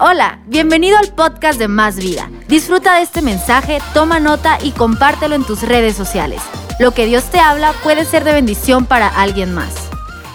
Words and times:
Hola, 0.00 0.40
bienvenido 0.46 0.98
al 0.98 1.14
podcast 1.14 1.56
de 1.56 1.68
Más 1.68 1.94
Vida. 1.94 2.28
Disfruta 2.48 2.96
de 2.96 3.02
este 3.02 3.22
mensaje, 3.22 3.78
toma 3.92 4.18
nota 4.18 4.58
y 4.60 4.72
compártelo 4.72 5.36
en 5.36 5.44
tus 5.44 5.62
redes 5.62 5.94
sociales. 5.94 6.42
Lo 6.80 6.90
que 6.90 7.06
Dios 7.06 7.30
te 7.30 7.38
habla 7.38 7.72
puede 7.84 8.04
ser 8.04 8.24
de 8.24 8.32
bendición 8.32 8.86
para 8.86 9.06
alguien 9.06 9.54
más. 9.54 9.72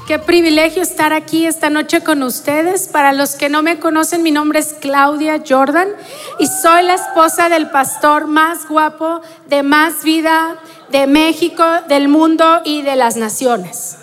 Qué 0.08 0.18
privilegio 0.18 0.82
estar 0.82 1.12
aquí 1.12 1.46
esta 1.46 1.70
noche 1.70 2.02
con 2.02 2.24
ustedes. 2.24 2.88
Para 2.88 3.12
los 3.12 3.36
que 3.36 3.50
no 3.50 3.62
me 3.62 3.80
conocen, 3.80 4.24
mi 4.24 4.32
nombre 4.32 4.60
es 4.60 4.76
Claudia 4.80 5.44
Jordan 5.46 5.90
y 6.40 6.48
soy 6.48 6.84
la 6.84 6.94
esposa 6.94 7.50
del 7.50 7.70
pastor 7.70 8.28
más 8.28 8.66
guapo 8.66 9.20
de 9.48 9.62
Más 9.62 10.06
Vida 10.06 10.56
de 10.90 11.06
México, 11.06 11.66
del 11.90 12.08
mundo 12.08 12.62
y 12.64 12.82
de 12.82 12.96
las 12.96 13.18
naciones. 13.18 13.98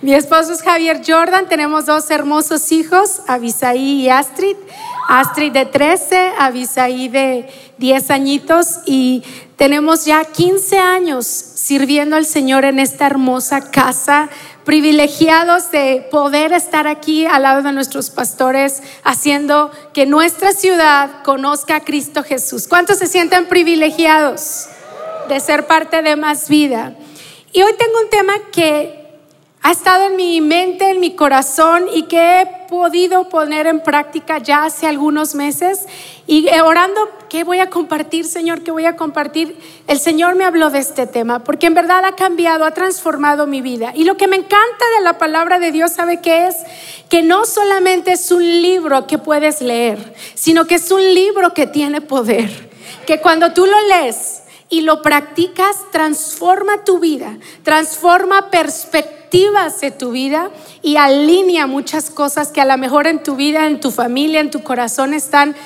Mi 0.00 0.14
esposo 0.14 0.52
es 0.52 0.62
Javier 0.62 1.02
Jordan, 1.04 1.48
tenemos 1.48 1.86
dos 1.86 2.08
hermosos 2.12 2.70
hijos, 2.70 3.20
Abisaí 3.26 4.02
y 4.02 4.08
Astrid. 4.08 4.56
Astrid 5.08 5.50
de 5.50 5.66
13, 5.66 6.34
Abisaí 6.38 7.08
de 7.08 7.48
10 7.78 8.10
añitos 8.12 8.78
y 8.86 9.24
tenemos 9.56 10.04
ya 10.04 10.24
15 10.24 10.78
años 10.78 11.26
sirviendo 11.26 12.14
al 12.14 12.26
Señor 12.26 12.64
en 12.64 12.78
esta 12.78 13.06
hermosa 13.06 13.72
casa, 13.72 14.28
privilegiados 14.64 15.72
de 15.72 16.06
poder 16.12 16.52
estar 16.52 16.86
aquí 16.86 17.26
al 17.26 17.42
lado 17.42 17.62
de 17.62 17.72
nuestros 17.72 18.10
pastores, 18.10 18.84
haciendo 19.02 19.72
que 19.92 20.06
nuestra 20.06 20.52
ciudad 20.52 21.24
conozca 21.24 21.76
a 21.76 21.80
Cristo 21.80 22.22
Jesús. 22.22 22.68
¿Cuántos 22.68 22.98
se 22.98 23.08
sienten 23.08 23.46
privilegiados 23.46 24.68
de 25.28 25.40
ser 25.40 25.66
parte 25.66 26.02
de 26.02 26.14
más 26.14 26.48
vida? 26.48 26.94
Y 27.52 27.62
hoy 27.62 27.72
tengo 27.76 27.98
un 28.00 28.10
tema 28.10 28.34
que 28.52 28.97
ha 29.62 29.72
estado 29.72 30.06
en 30.06 30.16
mi 30.16 30.40
mente, 30.40 30.90
en 30.90 31.00
mi 31.00 31.14
corazón 31.14 31.86
y 31.92 32.04
que 32.04 32.40
he 32.40 32.46
podido 32.68 33.28
poner 33.28 33.66
en 33.66 33.80
práctica 33.80 34.38
ya 34.38 34.64
hace 34.64 34.86
algunos 34.86 35.34
meses. 35.34 35.86
Y 36.26 36.48
orando, 36.60 37.00
¿qué 37.28 37.42
voy 37.44 37.58
a 37.58 37.68
compartir, 37.68 38.24
Señor? 38.24 38.62
¿Qué 38.62 38.70
voy 38.70 38.86
a 38.86 38.96
compartir? 38.96 39.58
El 39.86 39.98
Señor 39.98 40.36
me 40.36 40.44
habló 40.44 40.70
de 40.70 40.78
este 40.78 41.06
tema, 41.06 41.42
porque 41.42 41.66
en 41.66 41.74
verdad 41.74 42.04
ha 42.04 42.12
cambiado, 42.12 42.64
ha 42.64 42.72
transformado 42.72 43.46
mi 43.46 43.60
vida. 43.60 43.92
Y 43.94 44.04
lo 44.04 44.16
que 44.16 44.28
me 44.28 44.36
encanta 44.36 44.84
de 44.96 45.04
la 45.04 45.18
palabra 45.18 45.58
de 45.58 45.72
Dios, 45.72 45.92
¿sabe 45.92 46.20
qué 46.20 46.46
es? 46.46 46.56
Que 47.08 47.22
no 47.22 47.44
solamente 47.44 48.12
es 48.12 48.30
un 48.30 48.44
libro 48.44 49.06
que 49.06 49.18
puedes 49.18 49.60
leer, 49.60 50.14
sino 50.34 50.66
que 50.66 50.76
es 50.76 50.90
un 50.90 51.02
libro 51.02 51.52
que 51.52 51.66
tiene 51.66 52.00
poder. 52.00 52.68
Que 53.06 53.20
cuando 53.20 53.52
tú 53.52 53.66
lo 53.66 53.80
lees, 53.88 54.42
y 54.70 54.82
lo 54.82 55.02
practicas, 55.02 55.76
transforma 55.90 56.84
tu 56.84 56.98
vida, 56.98 57.38
transforma 57.62 58.50
perspectivas 58.50 59.80
de 59.80 59.90
tu 59.90 60.10
vida 60.10 60.50
y 60.82 60.96
alinea 60.96 61.66
muchas 61.66 62.10
cosas 62.10 62.52
que 62.52 62.60
a 62.60 62.64
lo 62.64 62.76
mejor 62.76 63.06
en 63.06 63.22
tu 63.22 63.36
vida, 63.36 63.66
en 63.66 63.80
tu 63.80 63.90
familia, 63.90 64.40
en 64.40 64.50
tu 64.50 64.62
corazón 64.62 65.14
están 65.14 65.56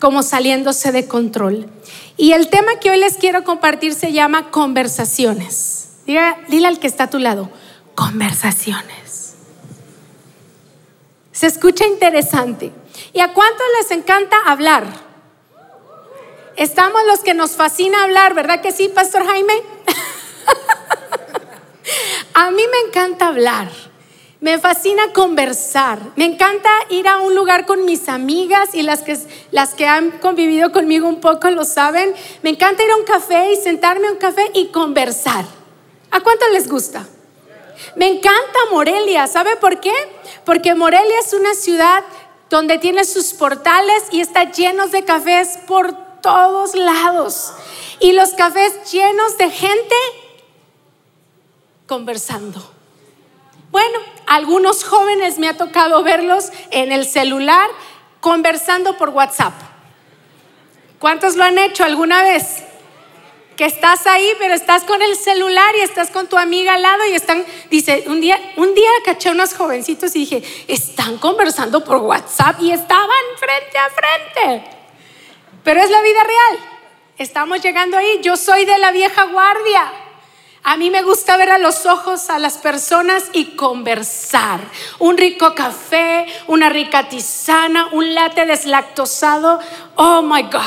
como 0.00 0.22
saliéndose 0.22 0.92
de 0.92 1.06
control. 1.06 1.68
Y 2.16 2.32
el 2.32 2.48
tema 2.50 2.76
que 2.80 2.90
hoy 2.90 2.98
les 2.98 3.16
quiero 3.16 3.44
compartir 3.44 3.94
se 3.94 4.12
llama 4.12 4.50
conversaciones. 4.50 5.90
Diga, 6.06 6.38
dile 6.48 6.68
al 6.68 6.78
que 6.78 6.86
está 6.86 7.04
a 7.04 7.10
tu 7.10 7.18
lado, 7.18 7.50
conversaciones. 7.94 9.34
Se 11.32 11.46
escucha 11.46 11.86
interesante. 11.86 12.72
¿Y 13.12 13.20
a 13.20 13.32
cuántos 13.32 13.66
les 13.80 13.90
encanta 13.90 14.36
hablar? 14.46 15.11
Estamos 16.56 17.00
los 17.06 17.20
que 17.20 17.34
nos 17.34 17.52
fascina 17.52 18.02
hablar, 18.02 18.34
¿verdad 18.34 18.60
que 18.60 18.72
sí, 18.72 18.88
Pastor 18.88 19.26
Jaime? 19.26 19.54
a 22.34 22.50
mí 22.50 22.62
me 22.70 22.88
encanta 22.88 23.28
hablar. 23.28 23.70
Me 24.40 24.58
fascina 24.58 25.12
conversar. 25.12 26.00
Me 26.16 26.24
encanta 26.24 26.68
ir 26.90 27.06
a 27.08 27.18
un 27.18 27.34
lugar 27.34 27.64
con 27.64 27.84
mis 27.84 28.08
amigas 28.08 28.74
y 28.74 28.82
las 28.82 29.02
que, 29.02 29.16
las 29.52 29.74
que 29.74 29.86
han 29.86 30.10
convivido 30.18 30.72
conmigo 30.72 31.08
un 31.08 31.20
poco 31.20 31.48
lo 31.50 31.64
saben. 31.64 32.12
Me 32.42 32.50
encanta 32.50 32.82
ir 32.82 32.90
a 32.90 32.96
un 32.96 33.04
café 33.04 33.52
y 33.52 33.56
sentarme 33.56 34.08
a 34.08 34.12
un 34.12 34.18
café 34.18 34.50
y 34.52 34.66
conversar. 34.66 35.44
¿A 36.10 36.20
cuánto 36.20 36.48
les 36.48 36.68
gusta? 36.68 37.06
Me 37.96 38.08
encanta 38.08 38.58
Morelia. 38.72 39.26
¿Sabe 39.28 39.56
por 39.56 39.80
qué? 39.80 39.94
Porque 40.44 40.74
Morelia 40.74 41.20
es 41.24 41.32
una 41.32 41.54
ciudad 41.54 42.02
donde 42.50 42.78
tiene 42.78 43.04
sus 43.04 43.32
portales 43.32 44.04
y 44.10 44.20
está 44.20 44.50
llenos 44.50 44.90
de 44.90 45.04
cafés 45.04 45.58
por 45.66 46.01
todos 46.22 46.74
lados. 46.74 47.52
Y 48.00 48.12
los 48.12 48.30
cafés 48.30 48.90
llenos 48.90 49.36
de 49.38 49.50
gente 49.50 49.94
conversando. 51.86 52.72
Bueno, 53.70 53.98
algunos 54.26 54.84
jóvenes 54.84 55.38
me 55.38 55.48
ha 55.48 55.56
tocado 55.56 56.02
verlos 56.02 56.50
en 56.70 56.92
el 56.92 57.06
celular 57.06 57.68
conversando 58.20 58.96
por 58.96 59.10
WhatsApp. 59.10 59.54
¿Cuántos 60.98 61.36
lo 61.36 61.44
han 61.44 61.58
hecho 61.58 61.82
alguna 61.84 62.22
vez? 62.22 62.62
Que 63.56 63.64
estás 63.64 64.06
ahí, 64.06 64.32
pero 64.38 64.54
estás 64.54 64.84
con 64.84 65.02
el 65.02 65.16
celular 65.16 65.74
y 65.76 65.80
estás 65.80 66.10
con 66.10 66.26
tu 66.28 66.38
amiga 66.38 66.74
al 66.74 66.82
lado 66.82 67.04
y 67.06 67.14
están, 67.14 67.44
dice, 67.70 68.04
un 68.06 68.20
día, 68.20 68.38
un 68.56 68.74
día 68.74 68.90
caché 69.04 69.30
a 69.30 69.32
unos 69.32 69.54
jovencitos 69.54 70.14
y 70.16 70.20
dije, 70.20 70.42
están 70.68 71.18
conversando 71.18 71.82
por 71.84 71.96
WhatsApp 71.98 72.60
y 72.60 72.70
estaban 72.70 73.24
frente 73.38 73.78
a 73.78 73.90
frente. 73.90 74.71
Pero 75.64 75.80
es 75.80 75.90
la 75.90 76.02
vida 76.02 76.22
real. 76.24 76.58
Estamos 77.18 77.60
llegando 77.62 77.96
ahí. 77.96 78.20
Yo 78.22 78.36
soy 78.36 78.64
de 78.64 78.78
la 78.78 78.92
vieja 78.92 79.24
guardia. 79.24 79.92
A 80.64 80.76
mí 80.76 80.90
me 80.90 81.02
gusta 81.02 81.36
ver 81.36 81.50
a 81.50 81.58
los 81.58 81.86
ojos 81.86 82.30
a 82.30 82.38
las 82.38 82.58
personas 82.58 83.24
y 83.32 83.56
conversar. 83.56 84.60
Un 85.00 85.18
rico 85.18 85.54
café, 85.54 86.26
una 86.46 86.68
rica 86.68 87.08
tisana, 87.08 87.88
un 87.92 88.14
latte 88.14 88.46
deslactosado. 88.46 89.58
Oh 89.96 90.22
my 90.22 90.42
God. 90.42 90.62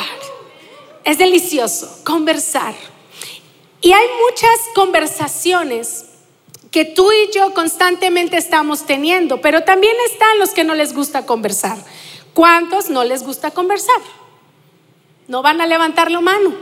Es 1.06 1.17
delicioso 1.17 2.03
conversar. 2.03 2.73
Y 3.79 3.94
hay 3.94 4.07
muchas 4.28 4.59
conversaciones 4.73 6.06
que 6.72 6.84
tú 6.84 7.09
y 7.13 7.31
yo 7.34 7.53
constantemente 7.53 8.35
estamos 8.35 8.85
teniendo, 8.85 9.40
pero 9.40 9.63
también 9.63 9.96
están 10.12 10.40
los 10.40 10.50
que 10.50 10.66
no 10.66 10.73
les 10.73 10.94
gusta 10.94 11.25
conversar. 11.25 11.78
¿Cuántos 12.34 12.90
no 12.90 13.06
les 13.06 13.23
gusta 13.23 13.52
conversar? 13.52 14.02
No 15.28 15.41
van 15.41 15.62
a 15.62 15.68
levantar 15.68 16.12
la 16.12 16.22
mano, 16.22 16.53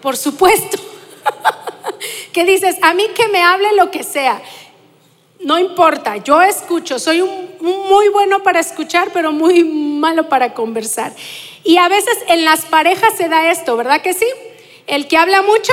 por 0.00 0.16
supuesto. 0.16 0.78
que 2.32 2.44
dices, 2.44 2.76
a 2.82 2.94
mí 2.94 3.04
que 3.14 3.28
me 3.28 3.42
hable 3.42 3.74
lo 3.76 3.90
que 3.90 4.02
sea. 4.02 4.40
No 5.40 5.58
importa, 5.58 6.18
yo 6.18 6.40
escucho, 6.40 7.00
soy 7.00 7.22
muy 7.60 8.08
bueno 8.08 8.42
para 8.44 8.60
escuchar, 8.60 9.10
pero 9.12 9.32
muy 9.32 9.64
malo 9.64 10.28
para 10.28 10.54
conversar. 10.54 11.12
Y 11.64 11.78
a 11.78 11.88
veces 11.88 12.16
en 12.28 12.44
las 12.44 12.64
parejas 12.64 13.14
se 13.16 13.28
da 13.28 13.50
esto, 13.50 13.76
¿verdad 13.76 14.02
que 14.02 14.14
sí? 14.14 14.26
El 14.86 15.08
que 15.08 15.16
habla 15.16 15.42
mucho 15.42 15.72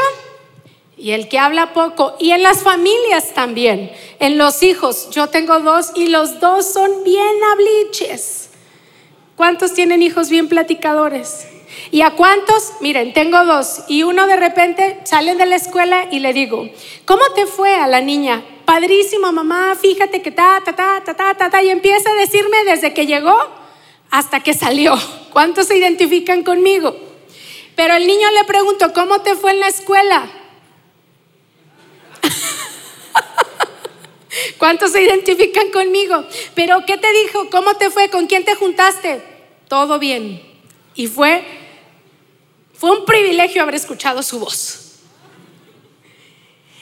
y 0.97 1.11
el 1.11 1.29
que 1.29 1.37
habla 1.37 1.73
poco. 1.73 2.15
Y 2.19 2.31
en 2.31 2.41
las 2.41 2.63
familias 2.63 3.33
también, 3.33 3.91
en 4.19 4.37
los 4.37 4.63
hijos. 4.63 5.09
Yo 5.11 5.27
tengo 5.27 5.59
dos 5.59 5.91
y 5.95 6.07
los 6.07 6.39
dos 6.39 6.71
son 6.71 7.03
bien 7.03 7.43
habliches. 7.51 8.49
¿Cuántos 9.35 9.73
tienen 9.73 10.01
hijos 10.01 10.29
bien 10.29 10.49
platicadores? 10.49 11.47
¿Y 11.91 12.01
a 12.01 12.11
cuántos? 12.11 12.73
Miren, 12.81 13.13
tengo 13.13 13.45
dos. 13.45 13.83
Y 13.87 14.03
uno 14.03 14.27
de 14.27 14.35
repente 14.35 14.99
sale 15.03 15.35
de 15.35 15.45
la 15.45 15.55
escuela 15.55 16.07
y 16.11 16.19
le 16.19 16.33
digo, 16.33 16.69
¿cómo 17.05 17.21
te 17.35 17.45
fue 17.45 17.75
a 17.75 17.87
la 17.87 18.01
niña? 18.01 18.43
Padrísimo, 18.65 19.31
mamá, 19.31 19.75
fíjate 19.79 20.21
que 20.21 20.31
ta, 20.31 20.61
ta, 20.63 20.75
ta, 20.75 21.01
ta, 21.03 21.15
ta, 21.15 21.33
ta, 21.35 21.49
ta. 21.49 21.63
Y 21.63 21.69
empieza 21.69 22.11
a 22.11 22.15
decirme 22.15 22.63
desde 22.65 22.93
que 22.93 23.07
llegó 23.07 23.35
hasta 24.11 24.41
que 24.41 24.53
salió. 24.53 24.95
¿Cuántos 25.31 25.67
se 25.67 25.77
identifican 25.77 26.43
conmigo? 26.43 26.95
Pero 27.75 27.95
el 27.95 28.05
niño 28.05 28.29
le 28.31 28.43
pregunto, 28.43 28.93
¿cómo 28.93 29.21
te 29.21 29.35
fue 29.35 29.51
en 29.51 29.59
la 29.59 29.69
escuela? 29.69 30.29
¿Cuántos 34.57 34.91
se 34.91 35.01
identifican 35.01 35.71
conmigo? 35.71 36.25
Pero 36.55 36.85
¿qué 36.85 36.97
te 36.97 37.11
dijo? 37.23 37.49
¿Cómo 37.49 37.75
te 37.75 37.89
fue? 37.89 38.09
¿Con 38.09 38.27
quién 38.27 38.45
te 38.45 38.55
juntaste? 38.55 39.23
Todo 39.67 39.97
bien. 39.97 40.43
Y 40.93 41.07
fue 41.07 41.58
fue 42.79 42.97
un 42.97 43.03
privilegio 43.03 43.61
haber 43.61 43.75
escuchado 43.75 44.23
su 44.23 44.39
voz. 44.39 44.85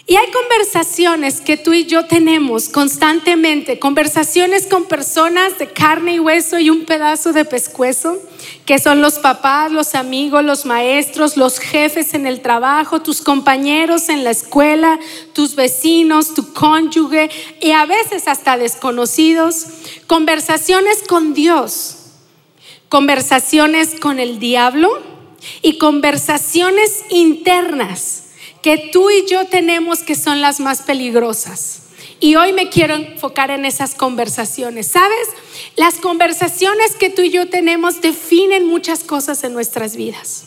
Y 0.06 0.16
hay 0.16 0.28
conversaciones 0.32 1.42
que 1.42 1.58
tú 1.58 1.74
y 1.74 1.86
yo 1.86 2.06
tenemos 2.06 2.70
constantemente, 2.70 3.80
conversaciones 3.80 4.68
con 4.68 4.86
personas 4.86 5.58
de 5.58 5.74
carne 5.74 6.14
y 6.14 6.20
hueso 6.20 6.60
y 6.60 6.70
un 6.70 6.86
pedazo 6.86 7.34
de 7.34 7.46
pescuezo, 7.46 8.22
que 8.66 8.78
son 8.78 9.02
los 9.02 9.16
papás, 9.16 9.72
los 9.72 9.96
amigos, 9.96 10.46
los 10.46 10.68
maestros, 10.68 11.36
los 11.36 11.58
jefes 11.58 12.14
en 12.14 12.28
el 12.28 12.42
trabajo, 12.42 13.02
tus 13.02 13.22
compañeros 13.22 14.08
en 14.08 14.24
la 14.24 14.30
escuela, 14.30 15.00
tus 15.34 15.56
vecinos, 15.56 16.36
tu 16.36 16.54
cónyuge 16.54 17.32
y 17.60 17.72
a 17.72 17.88
veces 17.88 18.28
hasta 18.28 18.56
desconocidos, 18.56 19.66
conversaciones 20.06 21.00
con 21.10 21.34
Dios, 21.34 21.98
conversaciones 22.88 24.00
con 24.00 24.20
el 24.20 24.38
diablo 24.38 25.17
y 25.62 25.78
conversaciones 25.78 27.04
internas 27.10 28.24
que 28.62 28.90
tú 28.92 29.10
y 29.10 29.26
yo 29.28 29.46
tenemos 29.46 30.00
que 30.00 30.16
son 30.16 30.42
las 30.42 30.60
más 30.60 30.82
peligrosas. 30.82 31.84
Y 32.20 32.36
hoy 32.36 32.52
me 32.52 32.70
quiero 32.70 32.96
enfocar 32.96 33.52
en 33.52 33.66
esas 33.66 33.94
conversaciones. 33.94 34.88
¿Sabes? 34.88 35.28
Las 35.76 35.96
conversaciones 35.96 36.96
que 36.96 37.10
tú 37.10 37.22
y 37.22 37.30
yo 37.30 37.48
tenemos 37.50 38.02
definen 38.02 38.66
muchas 38.66 39.04
cosas 39.04 39.44
en 39.44 39.54
nuestras 39.54 39.96
vidas. 39.96 40.46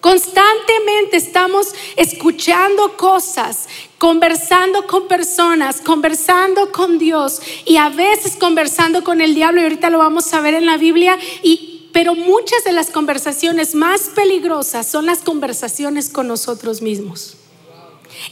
Constantemente 0.00 1.16
estamos 1.16 1.74
escuchando 1.94 2.96
cosas, 2.96 3.68
conversando 3.98 4.84
con 4.88 5.06
personas, 5.06 5.80
conversando 5.80 6.72
con 6.72 6.98
Dios 6.98 7.40
y 7.66 7.76
a 7.76 7.88
veces 7.88 8.34
conversando 8.34 9.04
con 9.04 9.20
el 9.20 9.36
diablo 9.36 9.60
y 9.60 9.64
ahorita 9.64 9.90
lo 9.90 9.98
vamos 9.98 10.34
a 10.34 10.40
ver 10.40 10.54
en 10.54 10.66
la 10.66 10.76
Biblia 10.76 11.16
y 11.44 11.71
pero 11.92 12.14
muchas 12.14 12.64
de 12.64 12.72
las 12.72 12.90
conversaciones 12.90 13.74
más 13.74 14.10
peligrosas 14.14 14.86
son 14.86 15.06
las 15.06 15.20
conversaciones 15.20 16.08
con 16.08 16.28
nosotros 16.28 16.82
mismos. 16.82 17.36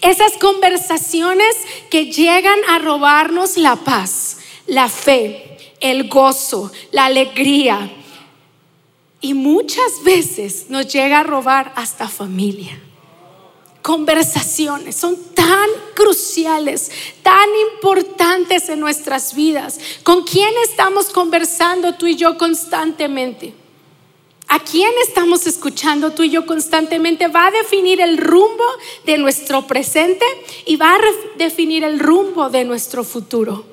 Esas 0.02 0.32
conversaciones 0.38 1.56
que 1.90 2.10
llegan 2.10 2.58
a 2.68 2.78
robarnos 2.78 3.56
la 3.56 3.76
paz, 3.76 4.38
la 4.66 4.88
fe, 4.88 5.58
el 5.80 6.08
gozo, 6.08 6.70
la 6.92 7.06
alegría, 7.06 7.90
y 9.20 9.34
muchas 9.34 10.02
veces 10.04 10.66
nos 10.70 10.88
llega 10.88 11.20
a 11.20 11.22
robar 11.22 11.72
hasta 11.76 12.08
familia. 12.08 12.80
Conversaciones 13.82 14.96
son 14.96 15.16
tan 15.34 15.68
cruciales, 15.94 16.90
tan 17.22 17.48
importantes 17.72 18.68
en 18.68 18.80
nuestras 18.80 19.34
vidas. 19.34 19.80
¿Con 20.02 20.24
quién 20.24 20.52
estamos 20.64 21.06
conversando 21.10 21.94
tú 21.94 22.06
y 22.06 22.16
yo 22.16 22.36
constantemente? 22.36 23.54
¿A 24.48 24.58
quién 24.58 24.90
estamos 25.06 25.46
escuchando 25.46 26.10
tú 26.10 26.24
y 26.24 26.30
yo 26.30 26.44
constantemente? 26.44 27.28
Va 27.28 27.46
a 27.46 27.50
definir 27.52 28.00
el 28.00 28.18
rumbo 28.18 28.64
de 29.06 29.16
nuestro 29.16 29.66
presente 29.66 30.26
y 30.66 30.74
va 30.74 30.96
a 30.96 31.00
definir 31.38 31.84
el 31.84 32.00
rumbo 32.00 32.50
de 32.50 32.64
nuestro 32.64 33.04
futuro. 33.04 33.64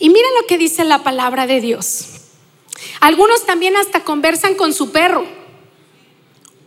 Y 0.00 0.10
mira 0.10 0.26
lo 0.40 0.46
que 0.48 0.58
dice 0.58 0.84
la 0.84 1.04
palabra 1.04 1.46
de 1.46 1.60
Dios. 1.60 2.08
Algunos 3.00 3.46
también 3.46 3.76
hasta 3.76 4.02
conversan 4.02 4.56
con 4.56 4.74
su 4.74 4.90
perro. 4.90 5.24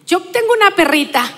Yo 0.07 0.21
tengo 0.21 0.53
una 0.53 0.73
perrita, 0.75 1.29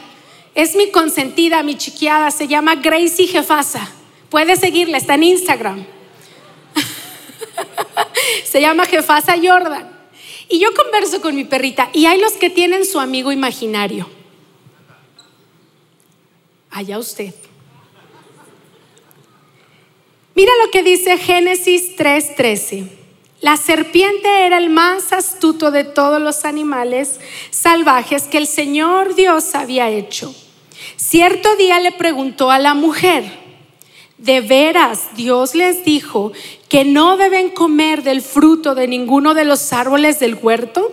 es 0.53 0.75
mi 0.75 0.91
consentida, 0.91 1.63
mi 1.63 1.77
chiquiada, 1.77 2.31
se 2.31 2.47
llama 2.47 2.75
Gracie 2.75 3.27
Jefasa. 3.27 3.89
Puede 4.29 4.55
seguirla, 4.55 4.97
está 4.97 5.15
en 5.15 5.23
Instagram. 5.23 5.85
se 8.45 8.61
llama 8.61 8.85
Jefasa 8.85 9.35
Jordan. 9.41 9.89
Y 10.49 10.59
yo 10.59 10.73
converso 10.73 11.21
con 11.21 11.35
mi 11.35 11.45
perrita 11.45 11.89
y 11.93 12.05
hay 12.05 12.19
los 12.19 12.33
que 12.33 12.49
tienen 12.49 12.85
su 12.85 12.99
amigo 12.99 13.31
imaginario. 13.31 14.09
Allá 16.69 16.99
usted. 16.99 17.33
Mira 20.35 20.51
lo 20.65 20.71
que 20.71 20.83
dice 20.83 21.17
Génesis 21.17 21.95
3:13. 21.97 23.00
La 23.41 23.57
serpiente 23.57 24.45
era 24.45 24.59
el 24.59 24.69
más 24.69 25.11
astuto 25.11 25.71
de 25.71 25.83
todos 25.83 26.21
los 26.21 26.45
animales 26.45 27.19
salvajes 27.49 28.23
que 28.23 28.37
el 28.37 28.45
Señor 28.45 29.15
Dios 29.15 29.55
había 29.55 29.89
hecho. 29.89 30.33
Cierto 30.95 31.55
día 31.55 31.79
le 31.79 31.91
preguntó 31.91 32.51
a 32.51 32.59
la 32.59 32.75
mujer, 32.75 33.23
¿de 34.19 34.41
veras 34.41 35.15
Dios 35.15 35.55
les 35.55 35.83
dijo 35.83 36.31
que 36.69 36.85
no 36.85 37.17
deben 37.17 37.49
comer 37.49 38.03
del 38.03 38.21
fruto 38.21 38.75
de 38.75 38.87
ninguno 38.87 39.33
de 39.33 39.45
los 39.45 39.73
árboles 39.73 40.19
del 40.19 40.35
huerto? 40.35 40.91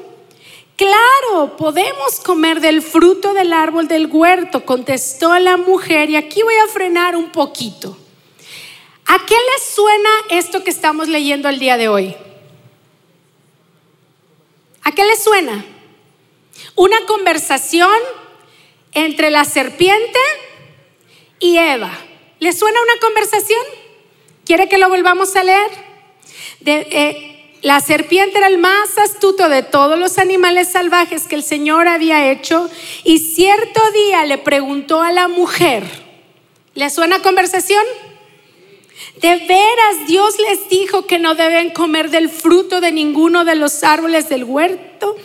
Claro, 0.77 1.55
podemos 1.59 2.21
comer 2.25 2.61
del 2.63 2.81
fruto 2.81 3.35
del 3.35 3.53
árbol 3.53 3.89
del 3.89 4.07
huerto, 4.07 4.65
contestó 4.65 5.39
la 5.39 5.59
mujer, 5.59 6.09
y 6.09 6.17
aquí 6.17 6.43
voy 6.43 6.55
a 6.65 6.69
frenar 6.69 7.15
un 7.15 7.31
poquito. 7.31 7.99
¿A 9.05 9.19
qué 9.27 9.35
les 9.35 9.75
suena 9.75 10.11
esto 10.31 10.65
que 10.65 10.71
estamos 10.71 11.09
leyendo 11.09 11.51
el 11.51 11.59
día 11.59 11.77
de 11.77 11.89
hoy? 11.89 12.17
¿A 14.89 14.93
qué 14.93 15.05
le 15.05 15.17
suena? 15.17 15.67
Una 16.75 16.97
conversación 17.05 17.91
entre 18.95 19.29
la 19.29 19.45
serpiente 19.45 20.19
y 21.39 21.59
Eva. 21.59 21.91
¿Le 22.39 22.55
suena 22.55 22.81
una 22.81 22.99
conversación? 22.99 23.61
¿Quiere 24.47 24.67
que 24.67 24.79
lo 24.79 24.89
volvamos 24.89 25.37
a 25.37 25.45
leer? 25.45 25.71
Eh, 26.65 27.53
la 27.61 27.81
serpiente 27.81 28.39
era 28.39 28.47
el 28.47 28.57
más 28.57 28.97
astuto 28.97 29.51
de 29.51 29.63
todos 29.63 29.99
los 29.99 30.17
animales 30.17 30.73
salvajes 30.73 31.27
que 31.27 31.35
el 31.35 31.43
Señor 31.43 31.87
había 31.87 32.31
hecho 32.31 32.71
y 33.05 33.19
cierto 33.19 33.83
día 33.91 34.25
le 34.25 34.39
preguntó 34.39 35.03
a 35.03 35.13
la 35.13 35.29
mujer, 35.29 35.85
¿le 36.73 36.89
suena 36.89 37.21
conversación? 37.21 37.85
De 39.21 39.37
veras 39.37 40.07
Dios 40.07 40.37
les 40.39 40.69
dijo 40.69 41.07
que 41.07 41.19
no 41.19 41.35
deben 41.35 41.71
comer 41.71 42.11
del 42.11 42.29
fruto 42.29 42.81
de 42.81 42.93
ninguno 42.93 43.45
de 43.45 43.57
los 43.57 43.83
árboles 43.83 44.29
del 44.29 44.45
huerto. 44.45 45.17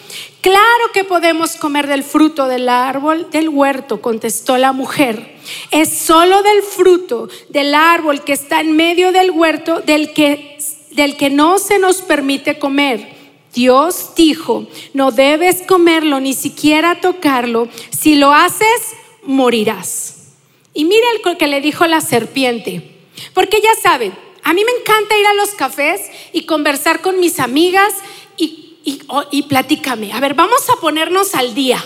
Claro 0.41 0.91
que 0.93 1.03
podemos 1.03 1.55
comer 1.55 1.87
del 1.87 2.03
fruto 2.03 2.47
del 2.47 2.69
árbol 2.69 3.29
del 3.31 3.49
huerto, 3.49 4.01
contestó 4.01 4.57
la 4.57 4.73
mujer. 4.73 5.37
Es 5.71 5.97
solo 5.97 6.43
del 6.43 6.61
fruto 6.63 7.29
del 7.49 7.73
árbol 7.73 8.23
que 8.23 8.33
está 8.33 8.61
en 8.61 8.75
medio 8.75 9.11
del 9.11 9.31
huerto 9.31 9.81
del 9.81 10.13
que, 10.13 10.57
del 10.91 11.15
que 11.17 11.29
no 11.29 11.59
se 11.59 11.79
nos 11.79 12.01
permite 12.01 12.59
comer. 12.59 13.13
Dios 13.53 14.15
dijo, 14.15 14.67
no 14.93 15.11
debes 15.11 15.61
comerlo 15.61 16.19
ni 16.19 16.33
siquiera 16.33 16.99
tocarlo. 16.99 17.69
Si 17.91 18.15
lo 18.15 18.33
haces, 18.33 18.95
morirás. 19.23 20.33
Y 20.73 20.85
mira 20.85 21.05
el 21.15 21.37
que 21.37 21.47
le 21.47 21.61
dijo 21.61 21.85
la 21.85 22.01
serpiente. 22.01 22.92
Porque 23.33 23.61
ya 23.61 23.73
saben, 23.81 24.13
a 24.43 24.53
mí 24.53 24.63
me 24.65 24.71
encanta 24.71 25.17
ir 25.17 25.25
a 25.25 25.33
los 25.33 25.51
cafés 25.51 26.01
y 26.33 26.45
conversar 26.45 27.01
con 27.01 27.19
mis 27.19 27.39
amigas 27.39 27.93
y, 28.37 28.77
y, 28.83 29.01
oh, 29.07 29.23
platícame. 29.47 30.11
A 30.11 30.19
ver, 30.19 30.33
vamos 30.33 30.69
a 30.69 30.75
ponernos 30.79 31.35
al 31.35 31.53
día. 31.55 31.83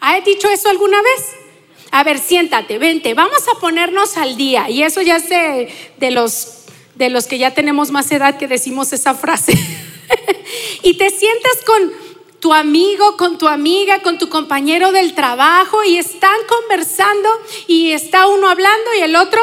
¿Ha 0.00 0.20
dicho 0.20 0.48
eso 0.48 0.68
alguna 0.68 1.00
vez? 1.00 1.26
A 1.92 2.04
ver, 2.04 2.18
siéntate, 2.18 2.78
vente, 2.78 3.14
vamos 3.14 3.42
a 3.48 3.58
ponernos 3.60 4.16
al 4.16 4.36
día. 4.36 4.68
Y 4.68 4.82
eso 4.82 5.00
ya 5.02 5.16
es 5.16 5.28
de, 5.28 6.10
los, 6.10 6.64
de 6.94 7.10
los 7.10 7.26
que 7.26 7.38
ya 7.38 7.54
tenemos 7.54 7.90
más 7.90 8.10
edad 8.10 8.38
que 8.38 8.48
decimos 8.48 8.92
esa 8.92 9.14
frase. 9.14 9.52
y 10.82 10.94
te 10.94 11.10
sientas 11.10 11.58
con 11.64 11.92
tu 12.40 12.52
amigo, 12.52 13.16
con 13.16 13.38
tu 13.38 13.46
amiga, 13.46 14.02
con 14.02 14.18
tu 14.18 14.28
compañero 14.28 14.90
del 14.90 15.14
trabajo 15.14 15.84
y 15.84 15.96
están 15.96 16.36
conversando 16.48 17.28
y 17.68 17.92
está 17.92 18.26
uno 18.26 18.48
hablando 18.48 18.94
y 18.98 19.02
el 19.02 19.14
otro 19.14 19.40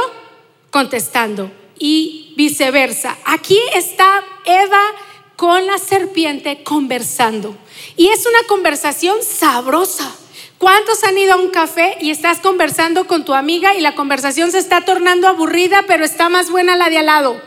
contestando 0.71 1.51
y 1.77 2.33
viceversa. 2.35 3.17
Aquí 3.25 3.59
está 3.73 4.23
Eva 4.45 4.81
con 5.35 5.65
la 5.65 5.77
serpiente 5.77 6.63
conversando. 6.63 7.55
Y 7.95 8.09
es 8.09 8.25
una 8.25 8.47
conversación 8.47 9.17
sabrosa. 9.23 10.13
¿Cuántos 10.57 11.05
han 11.05 11.17
ido 11.17 11.33
a 11.33 11.37
un 11.37 11.49
café 11.49 11.97
y 12.01 12.11
estás 12.11 12.39
conversando 12.39 13.07
con 13.07 13.23
tu 13.23 13.33
amiga 13.33 13.75
y 13.75 13.79
la 13.79 13.95
conversación 13.95 14.51
se 14.51 14.57
está 14.57 14.83
tornando 14.83 15.29
aburrida, 15.29 15.85
pero 15.87 16.03
está 16.03 16.27
más 16.27 16.51
buena 16.51 16.75
la 16.75 16.89
de 16.89 16.97
al 16.97 17.05
lado? 17.05 17.41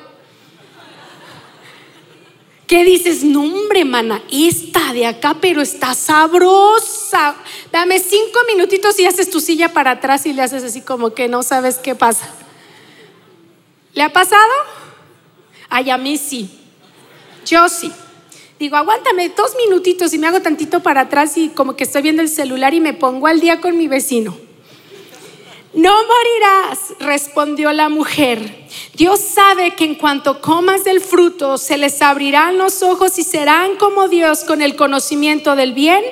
¿Qué 2.66 2.85
dices? 2.85 3.23
No, 3.23 3.42
hombre, 3.42 3.85
mana, 3.85 4.23
esta 4.32 4.94
de 4.94 5.04
acá, 5.04 5.37
pero 5.42 5.61
está 5.61 5.92
sabrosa. 5.92 7.35
Dame 7.70 7.99
cinco 7.99 8.40
minutitos 8.46 8.99
y 8.99 9.04
haces 9.04 9.28
tu 9.28 9.42
silla 9.42 9.75
para 9.75 9.90
atrás 9.90 10.25
y 10.25 10.32
le 10.32 10.40
haces 10.40 10.64
así 10.64 10.80
como 10.80 11.12
que 11.12 11.28
no 11.28 11.42
sabes 11.42 11.76
qué 11.76 11.94
pasa. 11.94 12.32
¿Le 13.94 14.02
ha 14.02 14.12
pasado? 14.12 14.52
Ay, 15.68 15.90
a 15.90 15.99
mí 15.99 16.16
sí. 16.16 16.50
Yo 17.46 17.68
sí. 17.68 17.92
Digo, 18.58 18.76
aguántame 18.76 19.28
dos 19.30 19.56
minutitos 19.56 20.14
y 20.14 20.18
me 20.18 20.28
hago 20.28 20.40
tantito 20.40 20.80
para 20.80 21.02
atrás 21.02 21.37
y 21.37 21.49
como 21.49 21.76
que 21.76 21.84
estoy 21.84 22.02
viendo 22.02 22.22
el 22.22 22.28
celular 22.28 22.75
y 22.75 22.80
me 22.80 22.94
pongo 22.94 23.26
al 23.26 23.40
día 23.40 23.61
con 23.61 23.76
mi 23.76 23.88
vecino. 23.88 24.37
No 25.75 25.90
morirás, 25.90 26.94
respondió 27.00 27.72
la 27.72 27.88
mujer. 27.88 28.68
Dios 28.94 29.20
sabe 29.20 29.72
que 29.75 29.84
en 29.84 29.94
cuanto 29.94 30.40
comas 30.40 30.84
del 30.84 31.00
fruto 31.00 31.56
se 31.56 31.78
les 31.78 32.02
abrirán 32.02 32.58
los 32.58 32.82
ojos 32.82 33.18
y 33.18 33.25
serán 33.25 33.76
como 33.76 34.08
Dios 34.08 34.44
con 34.44 34.61
el 34.61 34.76
conocimiento 34.76 35.56
del 35.56 35.72
bien 35.72 36.04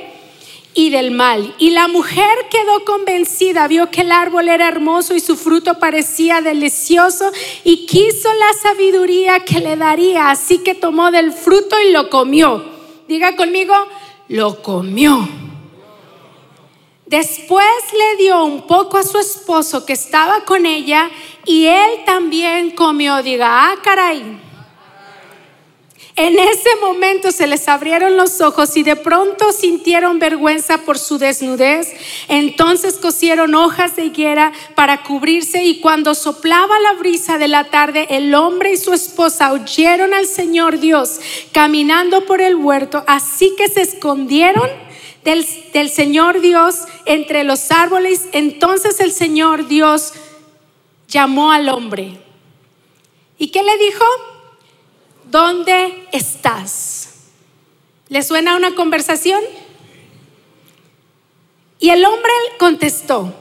y 0.74 0.90
del 0.90 1.10
mal. 1.10 1.54
Y 1.58 1.70
la 1.70 1.88
mujer 1.88 2.46
quedó 2.50 2.84
convencida, 2.84 3.68
vio 3.68 3.90
que 3.90 4.02
el 4.02 4.12
árbol 4.12 4.48
era 4.48 4.68
hermoso 4.68 5.14
y 5.14 5.20
su 5.20 5.36
fruto 5.36 5.78
parecía 5.78 6.40
delicioso 6.40 7.30
y 7.64 7.86
quiso 7.86 8.28
la 8.34 8.52
sabiduría 8.62 9.40
que 9.40 9.60
le 9.60 9.76
daría, 9.76 10.30
así 10.30 10.58
que 10.58 10.74
tomó 10.74 11.10
del 11.10 11.32
fruto 11.32 11.76
y 11.80 11.92
lo 11.92 12.10
comió. 12.10 12.64
Diga 13.08 13.36
conmigo, 13.36 13.74
lo 14.28 14.62
comió. 14.62 15.28
Después 17.06 17.66
le 17.92 18.22
dio 18.22 18.44
un 18.44 18.68
poco 18.68 18.96
a 18.96 19.02
su 19.02 19.18
esposo 19.18 19.84
que 19.84 19.94
estaba 19.94 20.44
con 20.44 20.64
ella 20.64 21.10
y 21.44 21.66
él 21.66 22.04
también 22.06 22.70
comió. 22.70 23.20
Diga, 23.20 23.72
ah, 23.72 23.74
caray. 23.82 24.49
En 26.16 26.38
ese 26.38 26.68
momento 26.80 27.30
se 27.30 27.46
les 27.46 27.68
abrieron 27.68 28.16
los 28.16 28.40
ojos 28.40 28.76
y 28.76 28.82
de 28.82 28.96
pronto 28.96 29.52
sintieron 29.52 30.18
vergüenza 30.18 30.78
por 30.78 30.98
su 30.98 31.18
desnudez. 31.18 31.92
Entonces 32.28 32.96
cosieron 32.96 33.54
hojas 33.54 33.96
de 33.96 34.06
higuera 34.06 34.52
para 34.74 35.02
cubrirse 35.02 35.64
y 35.64 35.80
cuando 35.80 36.14
soplaba 36.14 36.78
la 36.80 36.94
brisa 36.94 37.38
de 37.38 37.48
la 37.48 37.64
tarde, 37.64 38.06
el 38.10 38.34
hombre 38.34 38.72
y 38.72 38.76
su 38.76 38.92
esposa 38.92 39.52
oyeron 39.52 40.12
al 40.12 40.26
Señor 40.26 40.80
Dios 40.80 41.20
caminando 41.52 42.26
por 42.26 42.40
el 42.40 42.56
huerto, 42.56 43.04
así 43.06 43.54
que 43.56 43.68
se 43.68 43.82
escondieron 43.82 44.68
del, 45.24 45.46
del 45.72 45.90
Señor 45.90 46.40
Dios 46.40 46.76
entre 47.06 47.44
los 47.44 47.70
árboles. 47.70 48.28
Entonces 48.32 49.00
el 49.00 49.12
Señor 49.12 49.68
Dios 49.68 50.12
llamó 51.08 51.52
al 51.52 51.68
hombre. 51.68 52.18
¿Y 53.38 53.48
qué 53.48 53.62
le 53.62 53.76
dijo? 53.78 54.04
¿Dónde 55.30 56.08
estás? 56.12 57.10
¿Le 58.08 58.22
suena 58.22 58.56
una 58.56 58.74
conversación? 58.74 59.40
Y 61.78 61.90
el 61.90 62.04
hombre 62.04 62.32
contestó, 62.58 63.32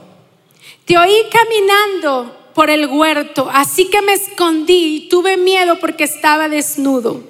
te 0.86 0.96
oí 0.96 1.14
caminando 1.30 2.36
por 2.54 2.70
el 2.70 2.86
huerto, 2.86 3.50
así 3.52 3.90
que 3.90 4.00
me 4.02 4.14
escondí 4.14 4.96
y 4.96 5.08
tuve 5.08 5.36
miedo 5.36 5.78
porque 5.78 6.04
estaba 6.04 6.48
desnudo. 6.48 7.22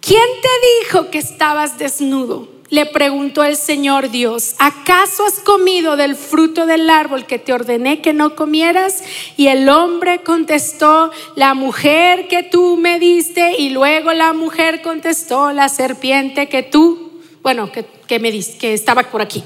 ¿Quién 0.00 0.26
te 0.42 0.48
dijo 0.84 1.10
que 1.10 1.18
estabas 1.18 1.78
desnudo? 1.78 2.53
Le 2.70 2.86
preguntó 2.86 3.44
el 3.44 3.56
Señor 3.56 4.10
Dios, 4.10 4.54
¿acaso 4.58 5.24
has 5.26 5.40
comido 5.40 5.96
del 5.96 6.16
fruto 6.16 6.66
del 6.66 6.88
árbol 6.88 7.26
que 7.26 7.38
te 7.38 7.52
ordené 7.52 8.00
que 8.00 8.12
no 8.12 8.34
comieras? 8.34 9.02
Y 9.36 9.48
el 9.48 9.68
hombre 9.68 10.22
contestó, 10.22 11.10
la 11.36 11.54
mujer 11.54 12.28
que 12.28 12.42
tú 12.42 12.76
me 12.76 12.98
diste, 12.98 13.56
y 13.58 13.70
luego 13.70 14.12
la 14.12 14.32
mujer 14.32 14.82
contestó, 14.82 15.52
la 15.52 15.68
serpiente 15.68 16.48
que 16.48 16.62
tú, 16.62 17.20
bueno, 17.42 17.70
que, 17.70 18.18
me 18.18 18.32
diste, 18.32 18.58
que 18.58 18.72
estaba 18.72 19.02
por 19.04 19.20
aquí. 19.20 19.44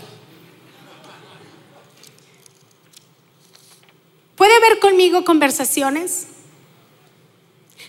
¿Puede 4.37 4.61
ver 4.61 4.79
conmigo 4.79 5.25
conversaciones? 5.25 6.29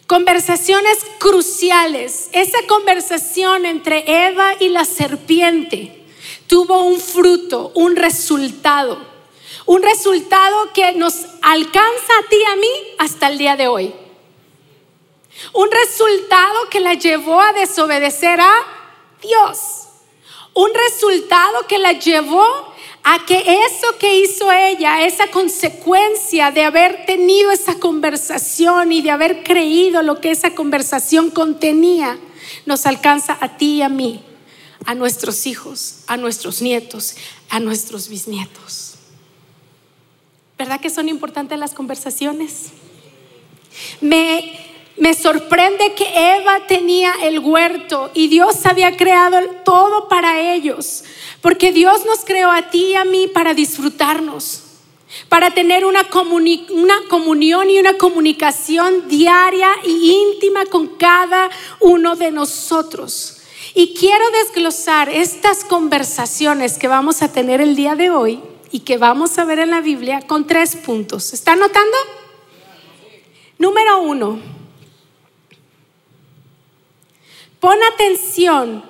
Conversaciones 0.09 1.05
cruciales. 1.19 2.29
Esa 2.31 2.57
conversación 2.67 3.67
entre 3.67 4.25
Eva 4.25 4.55
y 4.59 4.69
la 4.69 4.83
serpiente 4.83 6.03
tuvo 6.47 6.81
un 6.81 6.99
fruto, 6.99 7.71
un 7.75 7.95
resultado. 7.95 8.97
Un 9.67 9.83
resultado 9.83 10.73
que 10.73 10.93
nos 10.93 11.13
alcanza 11.43 12.13
a 12.17 12.27
ti 12.27 12.37
y 12.37 12.43
a 12.43 12.55
mí 12.55 12.71
hasta 12.97 13.27
el 13.27 13.37
día 13.37 13.55
de 13.55 13.67
hoy. 13.67 13.93
Un 15.53 15.69
resultado 15.69 16.69
que 16.71 16.79
la 16.79 16.95
llevó 16.95 17.39
a 17.39 17.53
desobedecer 17.53 18.41
a 18.41 18.51
Dios. 19.21 19.59
Un 20.55 20.71
resultado 20.73 21.67
que 21.67 21.77
la 21.77 21.91
llevó 21.91 22.73
a 23.11 23.25
que 23.25 23.39
eso 23.39 23.97
que 23.97 24.19
hizo 24.19 24.51
ella, 24.51 25.03
esa 25.03 25.31
consecuencia 25.31 26.51
de 26.51 26.63
haber 26.63 27.07
tenido 27.07 27.49
esa 27.49 27.79
conversación 27.79 28.91
y 28.91 29.01
de 29.01 29.09
haber 29.09 29.43
creído 29.43 30.03
lo 30.03 30.21
que 30.21 30.29
esa 30.29 30.53
conversación 30.53 31.31
contenía, 31.31 32.19
nos 32.67 32.85
alcanza 32.85 33.35
a 33.41 33.57
ti 33.57 33.77
y 33.77 33.81
a 33.81 33.89
mí, 33.89 34.23
a 34.85 34.93
nuestros 34.93 35.47
hijos, 35.47 36.01
a 36.05 36.17
nuestros 36.17 36.61
nietos, 36.61 37.15
a 37.49 37.59
nuestros 37.59 38.09
bisnietos. 38.09 38.93
¿Verdad 40.55 40.79
que 40.79 40.91
son 40.91 41.09
importantes 41.09 41.57
las 41.57 41.73
conversaciones? 41.73 42.67
Me, 44.01 44.68
me 44.99 45.13
sorprende 45.13 45.93
que 45.93 46.35
Eva 46.35 46.67
tenía 46.67 47.13
el 47.23 47.39
huerto 47.39 48.11
y 48.13 48.27
Dios 48.27 48.65
había 48.65 48.97
creado 48.97 49.39
todo 49.63 50.09
para 50.09 50.53
ellos. 50.53 51.03
Porque 51.41 51.71
Dios 51.71 52.05
nos 52.05 52.25
creó 52.25 52.51
a 52.51 52.69
ti 52.69 52.87
y 52.87 52.95
a 52.95 53.05
mí 53.05 53.27
para 53.27 53.53
disfrutarnos, 53.53 54.63
para 55.29 55.51
tener 55.51 55.85
una, 55.85 56.07
una 56.11 56.95
comunión 57.09 57.69
y 57.69 57.79
una 57.79 57.93
comunicación 57.93 59.07
diaria 59.07 59.69
e 59.85 59.89
íntima 59.89 60.65
con 60.65 60.87
cada 60.97 61.49
uno 61.79 62.17
de 62.17 62.31
nosotros. 62.31 63.37
Y 63.75 63.93
quiero 63.93 64.25
desglosar 64.31 65.09
estas 65.09 65.63
conversaciones 65.63 66.77
que 66.77 66.89
vamos 66.89 67.21
a 67.21 67.31
tener 67.31 67.61
el 67.61 67.77
día 67.77 67.95
de 67.95 68.09
hoy 68.09 68.41
y 68.71 68.81
que 68.81 68.97
vamos 68.97 69.37
a 69.37 69.45
ver 69.45 69.59
en 69.59 69.71
la 69.71 69.79
Biblia 69.79 70.21
con 70.27 70.45
tres 70.45 70.75
puntos. 70.75 71.31
¿Está 71.33 71.55
notando? 71.55 71.97
Número 73.57 74.01
uno, 74.01 74.58
pon 77.59 77.77
atención 77.93 78.89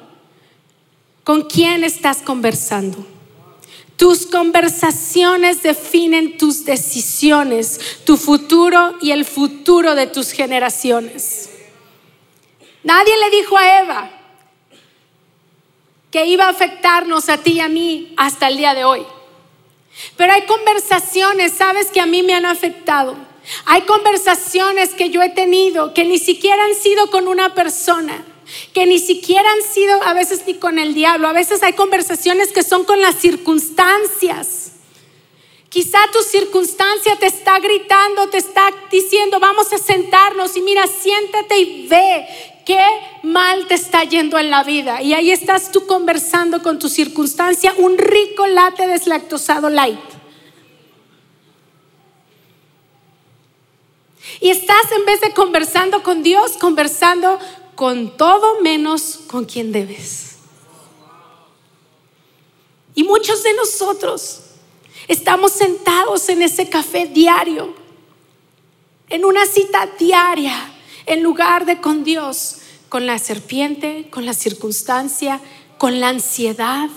¿Con 1.30 1.44
quién 1.44 1.84
estás 1.84 2.24
conversando? 2.24 3.06
Tus 3.98 4.26
conversaciones 4.26 5.62
definen 5.62 6.40
tus 6.40 6.66
decisiones, 6.66 8.00
tu 8.04 8.18
futuro 8.18 8.96
y 9.00 9.12
el 9.12 9.26
futuro 9.26 9.94
de 9.94 10.08
tus 10.08 10.32
generaciones. 10.32 11.52
Nadie 12.84 13.16
le 13.16 13.30
dijo 13.30 13.56
a 13.56 13.80
Eva 13.80 14.12
que 16.10 16.26
iba 16.26 16.46
a 16.46 16.50
afectarnos 16.50 17.30
a 17.30 17.38
ti 17.38 17.52
y 17.52 17.60
a 17.60 17.70
mí 17.70 18.12
hasta 18.18 18.48
el 18.48 18.58
día 18.58 18.74
de 18.74 18.86
hoy. 18.86 19.06
Pero 20.18 20.34
hay 20.34 20.48
conversaciones, 20.48 21.52
sabes, 21.52 21.92
que 21.92 22.02
a 22.02 22.08
mí 22.08 22.24
me 22.24 22.34
han 22.34 22.48
afectado. 22.48 23.16
Hay 23.66 23.84
conversaciones 23.84 24.96
que 24.96 25.12
yo 25.12 25.22
he 25.22 25.30
tenido 25.30 25.94
que 25.94 26.06
ni 26.06 26.18
siquiera 26.18 26.64
han 26.64 26.74
sido 26.74 27.12
con 27.12 27.28
una 27.28 27.54
persona, 27.54 28.26
que 28.74 28.86
ni 28.86 29.00
siquiera 29.00 29.50
han 29.52 29.74
sido 29.74 30.02
a 30.04 30.14
veces 30.14 30.44
ni 30.46 30.56
con 30.56 30.80
el 30.80 30.94
diablo, 30.94 31.28
a 31.28 31.34
veces 31.34 31.64
hay 31.64 31.74
conversaciones 31.74 32.52
que 32.52 32.64
son 32.64 32.84
con 32.86 33.02
las 33.02 33.16
circunstancias. 33.16 34.74
Quizá 35.70 36.00
tu 36.12 36.22
circunstancia 36.24 37.16
te 37.18 37.28
está 37.28 37.60
gritando, 37.60 38.28
te 38.30 38.40
está 38.40 38.72
diciendo, 38.92 39.40
vamos 39.40 39.72
a 39.72 39.78
sentarnos 39.78 40.58
y 40.58 40.62
mira, 40.62 40.88
siéntate 40.88 41.60
y 41.60 41.88
ve 41.88 42.28
qué 42.66 42.84
mal 43.22 43.68
te 43.68 43.76
está 43.76 44.04
yendo 44.04 44.40
en 44.40 44.50
la 44.50 44.64
vida. 44.64 45.02
Y 45.04 45.14
ahí 45.14 45.30
estás 45.30 45.72
tú 45.72 45.86
conversando 45.86 46.64
con 46.64 46.80
tu 46.80 46.90
circunstancia, 46.90 47.74
un 47.78 48.00
rico 48.00 48.48
late 48.48 48.88
deslactosado 48.88 49.70
light. 49.70 50.00
Y 54.42 54.50
estás 54.50 54.92
en 54.92 55.06
vez 55.06 55.22
de 55.22 55.34
conversando 55.34 56.02
con 56.02 56.24
Dios, 56.24 56.54
conversando 56.58 57.40
con 57.80 58.18
todo 58.18 58.60
menos 58.60 59.22
con 59.28 59.46
quien 59.46 59.72
debes. 59.72 60.36
Y 62.94 63.06
muchos 63.06 63.42
de 63.42 63.54
nosotros 63.54 64.42
estamos 65.08 65.54
sentados 65.54 66.28
en 66.28 66.42
ese 66.42 66.68
café 66.68 67.06
diario, 67.06 67.74
en 69.08 69.24
una 69.24 69.46
cita 69.46 69.90
diaria, 69.98 70.74
en 71.06 71.24
lugar 71.24 71.66
de 71.66 71.80
con 71.80 72.04
Dios, 72.04 72.58
con 72.90 73.06
la 73.06 73.18
serpiente, 73.18 74.10
con 74.10 74.26
la 74.26 74.34
circunstancia, 74.34 75.40
con 75.78 76.02
la 76.02 76.10
ansiedad, 76.10 76.90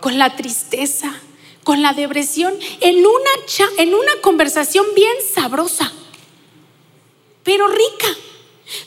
con 0.00 0.18
la 0.18 0.34
tristeza, 0.34 1.14
con 1.62 1.80
la 1.80 1.92
depresión, 1.92 2.52
en 2.80 3.06
una, 3.06 3.30
en 3.78 3.94
una 3.94 4.20
conversación 4.20 4.84
bien 4.96 5.14
sabrosa, 5.32 5.92
pero 7.44 7.68
rica 7.68 8.08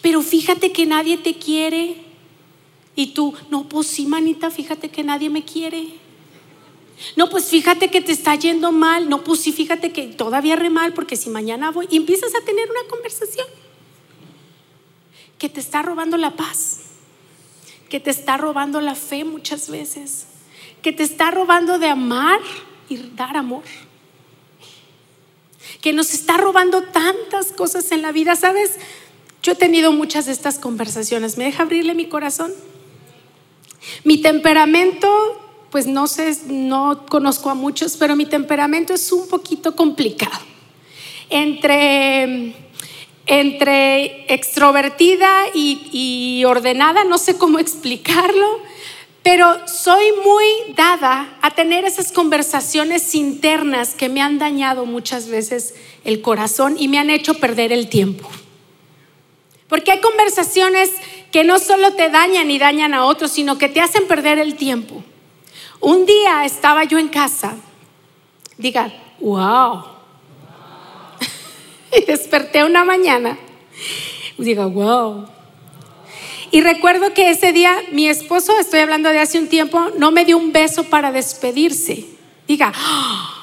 pero 0.01 0.21
fíjate 0.21 0.71
que 0.71 0.85
nadie 0.85 1.17
te 1.17 1.35
quiere. 1.35 1.95
Y 2.95 3.07
tú, 3.07 3.33
no, 3.49 3.69
pues 3.69 3.87
sí, 3.87 4.05
manita, 4.05 4.51
fíjate 4.51 4.89
que 4.89 5.03
nadie 5.03 5.29
me 5.29 5.45
quiere. 5.45 5.87
No, 7.15 7.29
pues 7.29 7.45
fíjate 7.45 7.89
que 7.89 8.01
te 8.01 8.11
está 8.11 8.35
yendo 8.35 8.71
mal. 8.71 9.09
No, 9.09 9.23
pues 9.23 9.39
sí, 9.41 9.51
fíjate 9.51 9.91
que 9.91 10.07
todavía 10.07 10.55
re 10.55 10.69
mal 10.69 10.93
porque 10.93 11.15
si 11.15 11.29
mañana 11.29 11.71
voy 11.71 11.87
y 11.89 11.97
empiezas 11.97 12.33
a 12.35 12.43
tener 12.43 12.69
una 12.69 12.89
conversación 12.89 13.47
que 15.37 15.47
te 15.47 15.61
está 15.61 15.81
robando 15.81 16.17
la 16.17 16.35
paz, 16.35 16.81
que 17.87 17.99
te 17.99 18.09
está 18.09 18.35
robando 18.35 18.81
la 18.81 18.95
fe 18.95 19.23
muchas 19.23 19.69
veces, 19.69 20.27
que 20.81 20.91
te 20.91 21.03
está 21.03 21.31
robando 21.31 21.79
de 21.79 21.87
amar 21.87 22.41
y 22.89 22.97
dar 22.97 23.37
amor, 23.37 23.63
que 25.81 25.93
nos 25.93 26.13
está 26.13 26.35
robando 26.35 26.83
tantas 26.83 27.53
cosas 27.53 27.91
en 27.93 28.01
la 28.01 28.11
vida, 28.11 28.35
¿sabes? 28.35 28.75
Yo 29.41 29.53
he 29.53 29.55
tenido 29.55 29.91
muchas 29.91 30.25
de 30.25 30.33
estas 30.33 30.59
conversaciones. 30.59 31.37
¿Me 31.37 31.45
deja 31.45 31.63
abrirle 31.63 31.93
mi 31.95 32.07
corazón? 32.07 32.53
Mi 34.03 34.17
temperamento, 34.17 35.07
pues 35.71 35.87
no 35.87 36.07
sé, 36.07 36.35
no 36.47 37.05
conozco 37.07 37.49
a 37.49 37.53
muchos, 37.53 37.95
pero 37.95 38.15
mi 38.15 38.25
temperamento 38.25 38.93
es 38.93 39.11
un 39.11 39.27
poquito 39.27 39.75
complicado. 39.75 40.39
Entre, 41.29 42.53
entre 43.27 44.33
extrovertida 44.33 45.29
y, 45.53 45.89
y 45.91 46.45
ordenada, 46.45 47.05
no 47.05 47.17
sé 47.17 47.37
cómo 47.37 47.59
explicarlo, 47.59 48.59
pero 49.23 49.67
soy 49.67 50.05
muy 50.23 50.73
dada 50.75 51.37
a 51.41 51.51
tener 51.51 51.85
esas 51.85 52.11
conversaciones 52.11 53.15
internas 53.15 53.93
que 53.93 54.09
me 54.09 54.21
han 54.21 54.37
dañado 54.37 54.85
muchas 54.85 55.27
veces 55.27 55.75
el 56.03 56.21
corazón 56.21 56.75
y 56.77 56.87
me 56.87 56.97
han 56.97 57.09
hecho 57.09 57.35
perder 57.35 57.71
el 57.71 57.87
tiempo. 57.87 58.29
Porque 59.69 59.91
hay 59.91 60.01
conversaciones 60.01 60.91
que 61.31 61.43
no 61.43 61.59
solo 61.59 61.93
te 61.93 62.09
dañan 62.09 62.49
y 62.51 62.57
dañan 62.57 62.93
a 62.93 63.05
otros, 63.05 63.31
sino 63.31 63.57
que 63.57 63.69
te 63.69 63.79
hacen 63.79 64.07
perder 64.07 64.39
el 64.39 64.55
tiempo. 64.55 65.03
Un 65.79 66.05
día 66.05 66.43
estaba 66.43 66.83
yo 66.83 66.97
en 66.97 67.07
casa, 67.07 67.55
diga, 68.57 68.91
wow. 69.19 69.85
y 71.95 72.03
desperté 72.03 72.65
una 72.65 72.83
mañana, 72.83 73.37
diga, 74.37 74.65
wow. 74.65 75.27
Y 76.51 76.61
recuerdo 76.61 77.13
que 77.13 77.29
ese 77.29 77.53
día 77.53 77.77
mi 77.91 78.09
esposo, 78.09 78.57
estoy 78.59 78.79
hablando 78.79 79.09
de 79.09 79.19
hace 79.19 79.37
un 79.37 79.47
tiempo, 79.47 79.91
no 79.97 80.11
me 80.11 80.25
dio 80.25 80.35
un 80.35 80.51
beso 80.51 80.83
para 80.83 81.11
despedirse. 81.11 82.07
Diga, 82.47 82.73
¡Ah! 82.75 83.38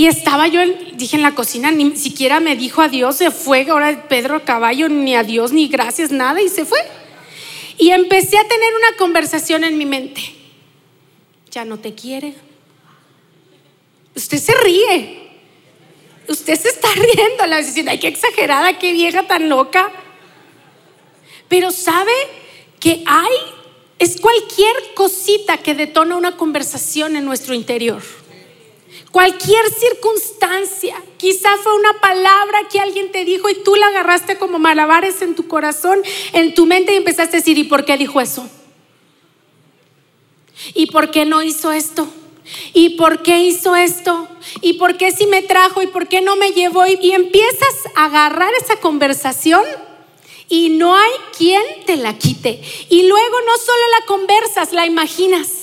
Y 0.00 0.06
estaba 0.06 0.48
yo, 0.48 0.62
dije 0.94 1.16
en 1.16 1.22
la 1.22 1.34
cocina, 1.34 1.70
ni 1.70 1.94
siquiera 1.94 2.40
me 2.40 2.56
dijo 2.56 2.80
adiós, 2.80 3.16
se 3.16 3.30
fue, 3.30 3.66
ahora 3.68 4.08
Pedro 4.08 4.42
Caballo, 4.46 4.88
ni 4.88 5.14
adiós, 5.14 5.52
ni 5.52 5.68
gracias, 5.68 6.10
nada, 6.10 6.40
y 6.40 6.48
se 6.48 6.64
fue. 6.64 6.78
Y 7.76 7.90
empecé 7.90 8.38
a 8.38 8.48
tener 8.48 8.74
una 8.76 8.96
conversación 8.96 9.62
en 9.62 9.76
mi 9.76 9.84
mente. 9.84 10.22
Ya 11.50 11.66
no 11.66 11.78
te 11.78 11.94
quiere. 11.94 12.32
Usted 14.16 14.38
se 14.38 14.54
ríe. 14.54 15.32
Usted 16.28 16.58
se 16.58 16.68
está 16.70 16.88
riendo, 16.94 17.46
la 17.46 17.58
diciendo, 17.58 17.90
ay, 17.90 17.98
qué 17.98 18.08
exagerada, 18.08 18.78
qué 18.78 18.94
vieja 18.94 19.24
tan 19.24 19.50
loca. 19.50 19.92
Pero 21.46 21.70
sabe 21.72 22.14
que 22.80 23.02
hay, 23.04 23.36
es 23.98 24.18
cualquier 24.18 24.94
cosita 24.94 25.58
que 25.58 25.74
detona 25.74 26.16
una 26.16 26.38
conversación 26.38 27.16
en 27.16 27.26
nuestro 27.26 27.52
interior. 27.52 28.00
Cualquier 29.12 29.64
circunstancia, 29.72 30.94
quizá 31.16 31.56
fue 31.56 31.74
una 31.74 31.94
palabra 32.00 32.68
que 32.70 32.78
alguien 32.78 33.10
te 33.10 33.24
dijo 33.24 33.48
y 33.48 33.62
tú 33.64 33.74
la 33.74 33.88
agarraste 33.88 34.38
como 34.38 34.60
malabares 34.60 35.20
en 35.20 35.34
tu 35.34 35.48
corazón, 35.48 36.00
en 36.32 36.54
tu 36.54 36.64
mente 36.64 36.92
y 36.92 36.98
empezaste 36.98 37.36
a 37.36 37.40
decir, 37.40 37.58
¿y 37.58 37.64
por 37.64 37.84
qué 37.84 37.96
dijo 37.96 38.20
eso? 38.20 38.48
¿Y 40.74 40.86
por 40.86 41.10
qué 41.10 41.24
no 41.24 41.42
hizo 41.42 41.72
esto? 41.72 42.06
¿Y 42.72 42.90
por 42.90 43.22
qué 43.22 43.40
hizo 43.40 43.74
esto? 43.74 44.28
¿Y 44.60 44.74
por 44.74 44.96
qué 44.96 45.10
si 45.10 45.26
me 45.26 45.42
trajo? 45.42 45.82
¿Y 45.82 45.88
por 45.88 46.06
qué 46.06 46.20
no 46.20 46.36
me 46.36 46.52
llevó? 46.52 46.86
Y, 46.86 47.12
empiezas 47.12 47.74
a 47.96 48.04
agarrar 48.04 48.52
esa 48.62 48.76
conversación 48.76 49.64
y 50.48 50.70
no 50.70 50.96
hay 50.96 51.12
quien 51.36 51.62
te 51.84 51.96
la 51.96 52.16
quite. 52.16 52.62
Y 52.88 53.08
luego 53.08 53.40
no 53.46 53.56
solo 53.58 53.82
la 53.98 54.06
conversas, 54.06 54.72
la 54.72 54.86
imaginas 54.86 55.59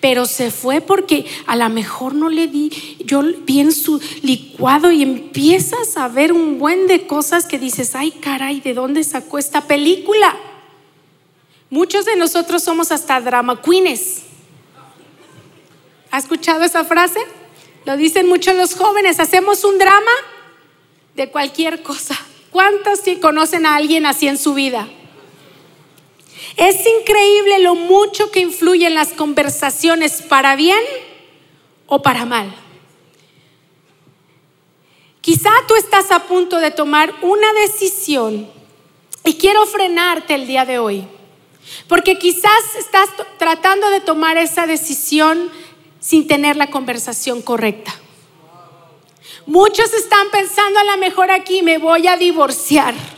pero 0.00 0.26
se 0.26 0.50
fue 0.50 0.80
porque 0.80 1.26
a 1.46 1.56
lo 1.56 1.68
mejor 1.68 2.14
no 2.14 2.28
le 2.28 2.46
di, 2.46 2.70
yo 3.04 3.22
vi 3.44 3.60
en 3.60 3.72
su 3.72 4.00
licuado 4.22 4.90
y 4.90 5.02
empiezas 5.02 5.96
a 5.96 6.08
ver 6.08 6.32
un 6.32 6.58
buen 6.58 6.86
de 6.86 7.06
cosas 7.06 7.46
que 7.46 7.58
dices, 7.58 7.94
ay 7.94 8.12
caray, 8.12 8.60
¿de 8.60 8.74
dónde 8.74 9.02
sacó 9.04 9.38
esta 9.38 9.62
película? 9.62 10.36
Muchos 11.70 12.04
de 12.04 12.16
nosotros 12.16 12.62
somos 12.62 12.92
hasta 12.92 13.20
drama 13.20 13.60
queens. 13.60 14.22
¿Ha 16.10 16.18
escuchado 16.18 16.64
esa 16.64 16.84
frase? 16.84 17.20
Lo 17.84 17.96
dicen 17.96 18.26
muchos 18.28 18.54
los 18.54 18.74
jóvenes, 18.74 19.20
hacemos 19.20 19.64
un 19.64 19.78
drama 19.78 20.10
de 21.14 21.30
cualquier 21.30 21.82
cosa. 21.82 22.18
¿Cuántos 22.50 23.00
conocen 23.20 23.66
a 23.66 23.76
alguien 23.76 24.06
así 24.06 24.28
en 24.28 24.38
su 24.38 24.54
vida? 24.54 24.88
Es 26.58 26.84
increíble 26.86 27.60
lo 27.60 27.76
mucho 27.76 28.32
que 28.32 28.40
influye 28.40 28.88
en 28.88 28.94
las 28.94 29.12
conversaciones 29.12 30.22
para 30.22 30.56
bien 30.56 30.80
o 31.86 32.02
para 32.02 32.24
mal. 32.24 32.52
Quizá 35.20 35.50
tú 35.68 35.76
estás 35.76 36.10
a 36.10 36.26
punto 36.26 36.58
de 36.58 36.72
tomar 36.72 37.14
una 37.22 37.52
decisión 37.52 38.50
y 39.24 39.34
quiero 39.34 39.66
frenarte 39.66 40.34
el 40.34 40.48
día 40.48 40.64
de 40.64 40.80
hoy, 40.80 41.06
porque 41.86 42.18
quizás 42.18 42.74
estás 42.76 43.08
tratando 43.38 43.88
de 43.90 44.00
tomar 44.00 44.36
esa 44.36 44.66
decisión 44.66 45.52
sin 46.00 46.26
tener 46.26 46.56
la 46.56 46.70
conversación 46.70 47.40
correcta. 47.40 47.94
Muchos 49.46 49.92
están 49.92 50.28
pensando 50.32 50.80
a 50.80 50.84
lo 50.84 50.96
mejor 50.96 51.30
aquí 51.30 51.62
me 51.62 51.78
voy 51.78 52.08
a 52.08 52.16
divorciar. 52.16 53.17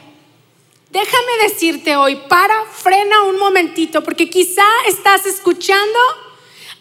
Déjame 0.91 1.45
decirte 1.45 1.97
hoy, 1.97 2.17
para, 2.29 2.65
frena 2.65 3.23
un 3.23 3.39
momentito, 3.39 4.03
porque 4.03 4.29
quizá 4.29 4.67
estás 4.89 5.25
escuchando 5.25 5.99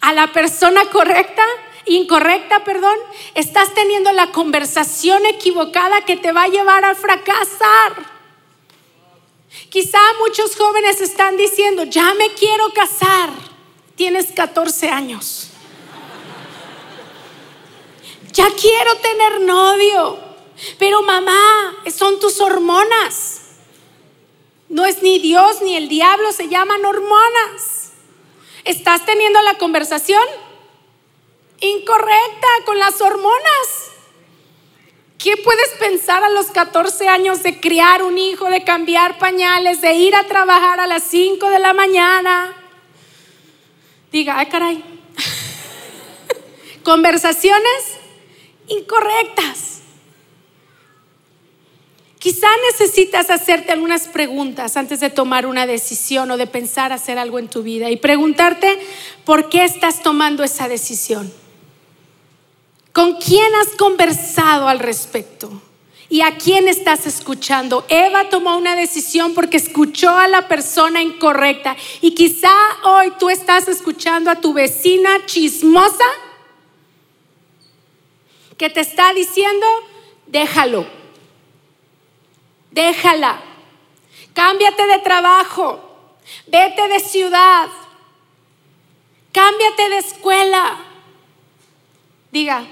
a 0.00 0.12
la 0.12 0.32
persona 0.32 0.84
correcta, 0.86 1.44
incorrecta, 1.86 2.64
perdón, 2.64 2.96
estás 3.34 3.72
teniendo 3.72 4.10
la 4.12 4.32
conversación 4.32 5.24
equivocada 5.26 6.04
que 6.04 6.16
te 6.16 6.32
va 6.32 6.44
a 6.44 6.48
llevar 6.48 6.84
a 6.84 6.96
fracasar. 6.96 8.20
Quizá 9.68 10.00
muchos 10.26 10.56
jóvenes 10.56 11.00
están 11.00 11.36
diciendo, 11.36 11.84
ya 11.84 12.12
me 12.14 12.34
quiero 12.34 12.72
casar, 12.72 13.30
tienes 13.94 14.32
14 14.32 14.88
años. 14.88 15.50
Ya 18.32 18.48
quiero 18.60 18.96
tener 18.96 19.40
novio, 19.42 20.18
pero 20.80 21.00
mamá, 21.02 21.76
son 21.96 22.18
tus 22.18 22.40
hormonas. 22.40 23.39
No 24.70 24.86
es 24.86 25.02
ni 25.02 25.18
Dios 25.18 25.62
ni 25.62 25.76
el 25.76 25.88
diablo, 25.88 26.30
se 26.32 26.48
llaman 26.48 26.84
hormonas. 26.84 27.90
¿Estás 28.64 29.04
teniendo 29.04 29.42
la 29.42 29.58
conversación 29.58 30.22
incorrecta 31.60 32.46
con 32.64 32.78
las 32.78 33.00
hormonas? 33.00 33.90
¿Qué 35.18 35.36
puedes 35.38 35.70
pensar 35.80 36.22
a 36.22 36.30
los 36.30 36.46
14 36.52 37.08
años 37.08 37.42
de 37.42 37.58
criar 37.58 38.04
un 38.04 38.16
hijo, 38.16 38.48
de 38.48 38.62
cambiar 38.62 39.18
pañales, 39.18 39.80
de 39.80 39.92
ir 39.94 40.14
a 40.14 40.28
trabajar 40.28 40.78
a 40.78 40.86
las 40.86 41.02
5 41.02 41.50
de 41.50 41.58
la 41.58 41.72
mañana? 41.72 42.56
Diga, 44.12 44.38
ay 44.38 44.46
caray. 44.46 44.84
Conversaciones 46.84 47.98
incorrectas. 48.68 49.69
Quizá 52.20 52.48
necesitas 52.70 53.30
hacerte 53.30 53.72
algunas 53.72 54.06
preguntas 54.06 54.76
antes 54.76 55.00
de 55.00 55.08
tomar 55.08 55.46
una 55.46 55.66
decisión 55.66 56.30
o 56.30 56.36
de 56.36 56.46
pensar 56.46 56.92
hacer 56.92 57.18
algo 57.18 57.38
en 57.38 57.48
tu 57.48 57.62
vida 57.62 57.88
y 57.88 57.96
preguntarte 57.96 58.78
por 59.24 59.48
qué 59.48 59.64
estás 59.64 60.02
tomando 60.02 60.44
esa 60.44 60.68
decisión. 60.68 61.32
¿Con 62.92 63.14
quién 63.14 63.54
has 63.54 63.68
conversado 63.68 64.68
al 64.68 64.80
respecto? 64.80 65.62
¿Y 66.10 66.20
a 66.20 66.36
quién 66.36 66.68
estás 66.68 67.06
escuchando? 67.06 67.86
Eva 67.88 68.28
tomó 68.28 68.58
una 68.58 68.76
decisión 68.76 69.32
porque 69.32 69.56
escuchó 69.56 70.10
a 70.10 70.28
la 70.28 70.46
persona 70.46 71.00
incorrecta. 71.00 71.74
Y 72.02 72.14
quizá 72.14 72.52
hoy 72.84 73.14
tú 73.18 73.30
estás 73.30 73.66
escuchando 73.66 74.30
a 74.30 74.42
tu 74.42 74.52
vecina 74.52 75.24
chismosa 75.24 76.04
que 78.58 78.68
te 78.68 78.80
está 78.80 79.14
diciendo, 79.14 79.66
déjalo, 80.26 80.99
déjala. 82.70 83.42
Cámbiate 84.32 84.86
de 84.86 84.98
trabajo, 84.98 85.80
vete 86.46 86.88
de 86.88 87.00
ciudad, 87.00 87.68
cámbiate 89.32 89.88
de 89.88 89.98
escuela. 89.98 90.78
Diga, 92.30 92.64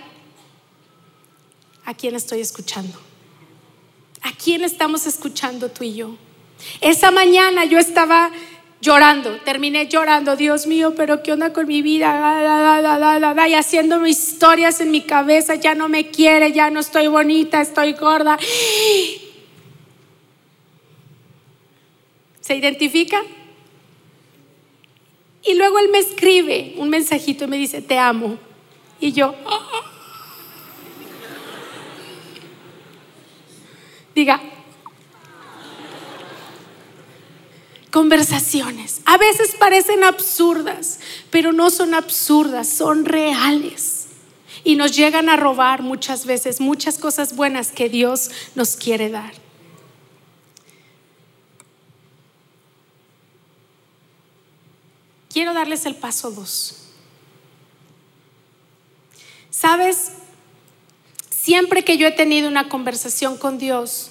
¿a 1.84 1.94
quién 1.94 2.14
estoy 2.14 2.40
escuchando? 2.40 2.98
¿A 4.22 4.32
quién 4.32 4.62
estamos 4.62 5.06
escuchando 5.06 5.68
tú 5.70 5.84
y 5.84 5.94
yo? 5.94 6.16
Esa 6.80 7.10
mañana 7.10 7.64
yo 7.64 7.78
estaba 7.78 8.30
llorando, 8.80 9.40
terminé 9.40 9.88
llorando, 9.88 10.36
Dios 10.36 10.66
mío, 10.66 10.94
pero 10.96 11.22
¿qué 11.22 11.32
onda 11.32 11.52
con 11.52 11.66
mi 11.66 11.82
vida? 11.82 13.48
y 13.48 13.54
haciéndome 13.54 14.10
historias 14.10 14.80
en 14.80 14.90
mi 14.90 15.02
cabeza, 15.02 15.56
ya 15.56 15.74
no 15.74 15.88
me 15.88 16.10
quiere, 16.10 16.52
ya 16.52 16.70
no 16.70 16.80
estoy 16.80 17.08
bonita, 17.08 17.60
estoy 17.60 17.94
gorda. 17.94 18.38
¿Se 22.48 22.56
identifica? 22.56 23.20
Y 25.44 25.52
luego 25.52 25.78
él 25.80 25.90
me 25.90 25.98
escribe 25.98 26.76
un 26.78 26.88
mensajito 26.88 27.44
y 27.44 27.46
me 27.46 27.58
dice, 27.58 27.82
te 27.82 27.98
amo. 27.98 28.38
Y 28.98 29.12
yo, 29.12 29.34
diga, 34.14 34.40
conversaciones. 37.90 39.02
A 39.04 39.18
veces 39.18 39.54
parecen 39.58 40.02
absurdas, 40.02 41.00
pero 41.28 41.52
no 41.52 41.68
son 41.68 41.92
absurdas, 41.92 42.66
son 42.66 43.04
reales. 43.04 44.06
Y 44.64 44.76
nos 44.76 44.96
llegan 44.96 45.28
a 45.28 45.36
robar 45.36 45.82
muchas 45.82 46.24
veces 46.24 46.62
muchas 46.62 46.96
cosas 46.96 47.36
buenas 47.36 47.72
que 47.72 47.90
Dios 47.90 48.30
nos 48.54 48.74
quiere 48.74 49.10
dar. 49.10 49.47
Quiero 55.38 55.54
darles 55.54 55.86
el 55.86 55.94
paso 55.94 56.32
dos. 56.32 56.74
¿Sabes? 59.50 60.14
Siempre 61.30 61.84
que 61.84 61.96
yo 61.96 62.08
he 62.08 62.10
tenido 62.10 62.48
una 62.48 62.68
conversación 62.68 63.38
con 63.38 63.56
Dios, 63.56 64.10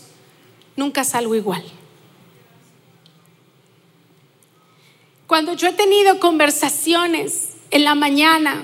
nunca 0.78 1.04
salgo 1.04 1.36
igual. 1.36 1.66
Cuando 5.28 5.52
yo 5.52 5.68
he 5.68 5.74
tenido 5.74 6.18
conversaciones 6.22 7.50
en 7.72 7.84
la 7.84 7.94
mañana 7.94 8.64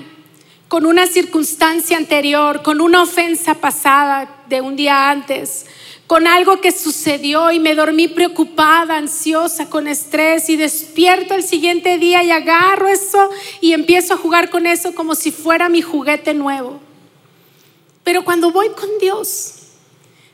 con 0.68 0.86
una 0.86 1.06
circunstancia 1.06 1.98
anterior, 1.98 2.62
con 2.62 2.80
una 2.80 3.02
ofensa 3.02 3.56
pasada 3.56 4.42
de 4.48 4.62
un 4.62 4.74
día 4.74 5.10
antes, 5.10 5.66
con 6.06 6.26
algo 6.26 6.60
que 6.60 6.70
sucedió 6.70 7.50
y 7.50 7.60
me 7.60 7.74
dormí 7.74 8.08
preocupada, 8.08 8.96
ansiosa, 8.96 9.70
con 9.70 9.88
estrés 9.88 10.50
y 10.50 10.56
despierto 10.56 11.34
el 11.34 11.42
siguiente 11.42 11.98
día 11.98 12.22
y 12.22 12.30
agarro 12.30 12.88
eso 12.88 13.30
y 13.60 13.72
empiezo 13.72 14.14
a 14.14 14.18
jugar 14.18 14.50
con 14.50 14.66
eso 14.66 14.94
como 14.94 15.14
si 15.14 15.32
fuera 15.32 15.68
mi 15.68 15.80
juguete 15.80 16.34
nuevo. 16.34 16.80
Pero 18.02 18.24
cuando 18.24 18.52
voy 18.52 18.68
con 18.70 18.88
Dios, 19.00 19.54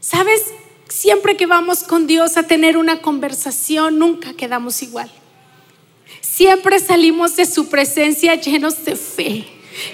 ¿sabes? 0.00 0.42
Siempre 0.88 1.36
que 1.36 1.46
vamos 1.46 1.84
con 1.84 2.08
Dios 2.08 2.36
a 2.36 2.42
tener 2.42 2.76
una 2.76 3.00
conversación, 3.00 3.96
nunca 3.98 4.34
quedamos 4.34 4.82
igual. 4.82 5.10
Siempre 6.20 6.80
salimos 6.80 7.36
de 7.36 7.46
su 7.46 7.68
presencia 7.68 8.34
llenos 8.34 8.84
de 8.84 8.96
fe, 8.96 9.46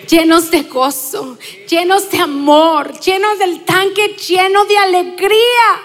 llenos 0.08 0.50
de 0.50 0.62
gozo, 0.62 1.38
llenos 1.68 2.10
de 2.10 2.18
amor, 2.18 2.98
llenos 3.00 3.38
del 3.38 3.64
tanque 3.64 4.16
lleno 4.16 4.64
de 4.64 4.78
alegría 4.78 5.82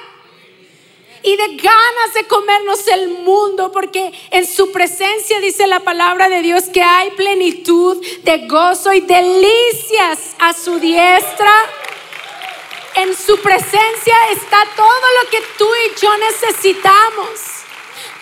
y 1.24 1.36
de 1.36 1.48
ganas 1.58 2.14
de 2.16 2.26
comernos 2.28 2.88
el 2.88 3.10
mundo, 3.10 3.72
porque 3.72 4.12
en 4.32 4.48
su 4.48 4.72
presencia 4.72 5.40
dice 5.40 5.68
la 5.68 5.82
palabra 5.82 6.30
de 6.30 6.42
Dios 6.42 6.66
que 6.66 6.82
hay 6.82 7.12
plenitud 7.12 8.04
de 8.24 8.48
gozo 8.48 8.94
y 8.94 9.02
delicias 9.02 10.36
a 10.40 10.54
su 10.54 10.80
diestra. 10.80 11.52
En 12.96 13.16
su 13.16 13.40
presencia 13.40 14.16
está 14.32 14.58
todo 14.76 14.86
lo 15.24 15.30
que 15.30 15.42
tú 15.58 15.68
y 15.86 16.02
yo 16.02 16.10
necesitamos. 16.18 17.61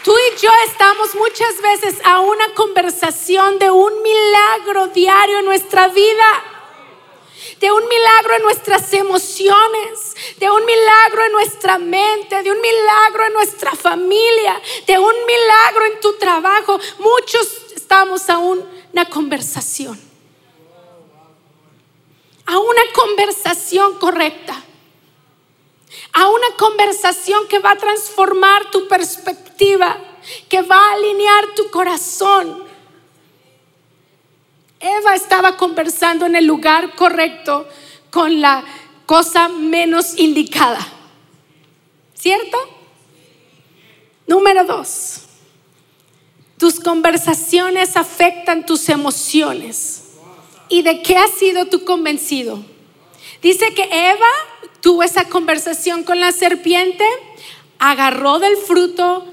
Tú 0.04 0.16
y 0.16 0.42
yo 0.42 0.50
estamos 0.68 1.14
muchas 1.16 1.62
veces 1.62 2.02
a 2.06 2.22
una 2.22 2.54
conversación 2.54 3.60
de 3.60 3.70
un 3.70 4.02
milagro 4.02 4.88
diario 4.88 5.40
en 5.40 5.46
nuestra 5.46 5.88
vida 5.90 6.50
de 7.60 7.72
un 7.72 7.88
milagro 7.88 8.36
en 8.36 8.42
nuestras 8.44 8.94
emociones, 8.94 10.16
de 10.38 10.50
un 10.50 10.66
milagro 10.66 11.26
en 11.26 11.32
nuestra 11.34 11.78
mente, 11.78 12.42
de 12.42 12.52
un 12.52 12.62
milagro 12.62 13.26
en 13.26 13.34
nuestra 13.34 13.72
familia, 13.76 14.62
de 14.88 14.98
un 14.98 15.14
milagro 15.26 15.86
en 15.86 16.00
tu 16.00 16.14
trabajo. 16.18 16.80
Muchos 17.00 17.48
estamos 17.76 18.30
a 18.30 18.38
una 18.38 19.06
conversación, 19.10 20.00
a 22.46 22.58
una 22.60 22.82
conversación 22.94 24.00
correcta, 24.00 24.64
a 26.13 26.28
una 26.28 26.48
conversación 26.58 27.48
que 27.48 27.60
va 27.60 27.72
a 27.72 27.78
transformar 27.78 28.72
tu 28.72 28.88
perspectiva, 28.88 29.98
que 30.48 30.62
va 30.62 30.78
a 30.78 30.93
alinear 30.93 31.56
tu 31.56 31.69
corazón 31.69 32.69
Eva 34.80 35.13
estaba 35.13 35.58
conversando 35.58 36.26
en 36.26 36.36
el 36.36 36.45
lugar 36.45 36.95
correcto 36.95 37.67
con 38.10 38.39
la 38.39 38.63
cosa 39.06 39.50
menos 39.50 40.17
indicada. 40.17 40.80
¿Cierto? 42.13 42.58
Número 44.26 44.63
dos, 44.63 45.22
tus 46.58 46.80
conversaciones 46.80 47.98
afectan 47.98 48.65
tus 48.65 48.88
emociones. 48.89 50.04
¿Y 50.69 50.84
de 50.84 51.02
qué 51.02 51.17
has 51.17 51.32
sido 51.32 51.65
tú 51.65 51.84
convencido? 51.84 52.63
Dice 53.41 53.73
que 53.73 53.84
Eva 53.84 54.28
tuvo 54.82 55.04
esa 55.04 55.25
conversación 55.25 56.04
con 56.04 56.19
la 56.19 56.32
serpiente, 56.32 57.06
agarró 57.80 58.39
del 58.39 58.58
fruto, 58.58 59.25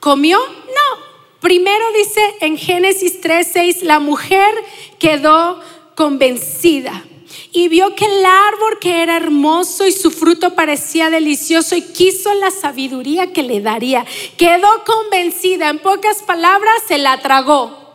comió. 0.00 0.38
No, 0.38 1.06
Primero 1.40 1.84
dice 1.92 2.20
en 2.40 2.56
Génesis 2.56 3.20
3:6, 3.20 3.82
la 3.82 4.00
mujer 4.00 4.52
quedó 4.98 5.60
convencida 5.94 7.04
y 7.52 7.68
vio 7.68 7.94
que 7.94 8.06
el 8.06 8.24
árbol 8.24 8.78
que 8.80 9.02
era 9.02 9.16
hermoso 9.16 9.86
y 9.86 9.92
su 9.92 10.10
fruto 10.10 10.54
parecía 10.54 11.08
delicioso 11.08 11.76
y 11.76 11.82
quiso 11.82 12.34
la 12.34 12.50
sabiduría 12.50 13.32
que 13.32 13.42
le 13.42 13.60
daría. 13.60 14.04
Quedó 14.36 14.68
convencida, 14.84 15.68
en 15.68 15.78
pocas 15.78 16.22
palabras, 16.22 16.74
se 16.88 16.98
la 16.98 17.20
tragó. 17.20 17.94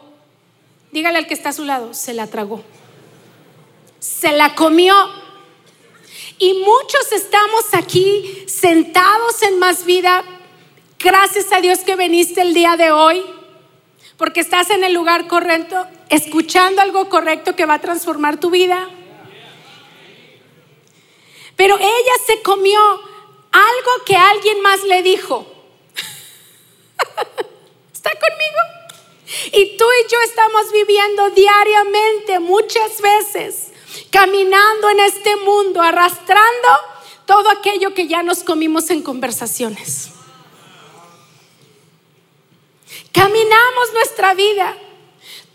Dígale 0.92 1.18
al 1.18 1.28
que 1.28 1.34
está 1.34 1.50
a 1.50 1.54
su 1.54 1.66
lado, 1.66 1.94
se 1.94 2.14
la 2.14 2.28
tragó. 2.28 2.64
Se 4.00 4.32
la 4.32 4.56
comió. 4.56 4.96
Y 6.42 6.56
muchos 6.56 7.12
estamos 7.14 7.66
aquí 7.74 8.46
sentados 8.48 9.42
en 9.44 9.60
más 9.60 9.86
vida 9.86 10.26
Gracias 11.04 11.52
a 11.52 11.62
Dios 11.62 11.80
que 11.80 11.96
viniste 11.96 12.42
el 12.42 12.54
día 12.54 12.78
de 12.78 12.92
hoy, 12.92 13.26
porque 14.18 14.40
estás 14.40 14.70
en 14.70 14.84
el 14.84 14.94
lugar 14.94 15.28
correcto, 15.28 15.88
escuchando 16.10 16.80
algo 16.80 17.10
correcto 17.10 17.56
que 17.56 17.66
va 17.66 17.76
a 17.76 17.82
transformar 17.82 18.40
tu 18.40 18.52
vida. 18.52 18.88
Pero 21.56 21.76
ella 21.76 22.14
se 22.28 22.44
comió 22.44 22.80
algo 23.52 24.06
que 24.06 24.16
alguien 24.16 24.62
más 24.62 24.84
le 24.84 25.02
dijo. 25.02 25.48
¿Está 27.92 28.12
conmigo? 28.12 28.60
Y 29.54 29.78
tú 29.78 29.86
y 29.86 30.12
yo 30.12 30.22
estamos 30.24 30.72
viviendo 30.72 31.32
diariamente, 31.32 32.40
muchas 32.40 33.02
veces, 33.02 33.71
caminando 34.12 34.90
en 34.90 35.00
este 35.00 35.36
mundo, 35.38 35.82
arrastrando 35.82 36.70
todo 37.26 37.50
aquello 37.50 37.94
que 37.94 38.08
ya 38.08 38.22
nos 38.22 38.44
comimos 38.44 38.90
en 38.90 39.02
conversaciones. 39.02 40.12
Caminamos 43.12 43.94
nuestra 43.94 44.34
vida 44.34 44.78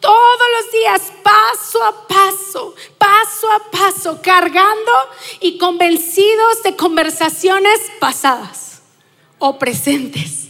todos 0.00 0.46
los 0.60 0.72
días, 0.72 1.12
paso 1.22 1.82
a 1.84 2.06
paso, 2.06 2.74
paso 2.98 3.52
a 3.52 3.70
paso, 3.70 4.20
cargando 4.22 4.92
y 5.40 5.58
convencidos 5.58 6.62
de 6.62 6.76
conversaciones 6.76 7.80
pasadas 8.00 8.82
o 9.38 9.58
presentes 9.58 10.45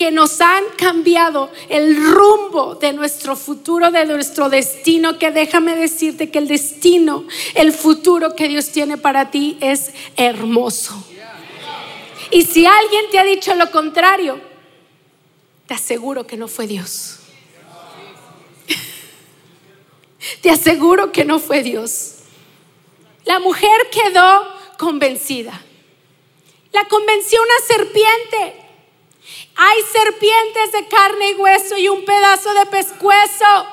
que 0.00 0.10
nos 0.10 0.40
han 0.40 0.64
cambiado 0.78 1.50
el 1.68 1.94
rumbo 1.94 2.74
de 2.74 2.94
nuestro 2.94 3.36
futuro, 3.36 3.90
de 3.90 4.06
nuestro 4.06 4.48
destino, 4.48 5.18
que 5.18 5.30
déjame 5.30 5.76
decirte 5.76 6.30
que 6.30 6.38
el 6.38 6.48
destino, 6.48 7.26
el 7.54 7.74
futuro 7.74 8.34
que 8.34 8.48
Dios 8.48 8.70
tiene 8.70 8.96
para 8.96 9.30
ti 9.30 9.58
es 9.60 9.90
hermoso. 10.16 10.94
Y 12.30 12.46
si 12.46 12.64
alguien 12.64 13.10
te 13.12 13.18
ha 13.18 13.24
dicho 13.24 13.54
lo 13.56 13.70
contrario, 13.70 14.40
te 15.66 15.74
aseguro 15.74 16.26
que 16.26 16.38
no 16.38 16.48
fue 16.48 16.66
Dios. 16.66 17.18
Te 20.40 20.48
aseguro 20.48 21.12
que 21.12 21.26
no 21.26 21.38
fue 21.38 21.62
Dios. 21.62 22.20
La 23.26 23.38
mujer 23.38 23.90
quedó 23.92 24.48
convencida. 24.78 25.62
La 26.72 26.88
convenció 26.88 27.38
una 27.42 27.66
serpiente. 27.76 28.59
Hay 29.62 29.82
serpientes 29.92 30.72
de 30.72 30.88
carne 30.88 31.32
y 31.32 31.34
hueso 31.34 31.76
y 31.76 31.86
un 31.90 32.02
pedazo 32.06 32.54
de 32.54 32.64
pescuezo 32.64 33.66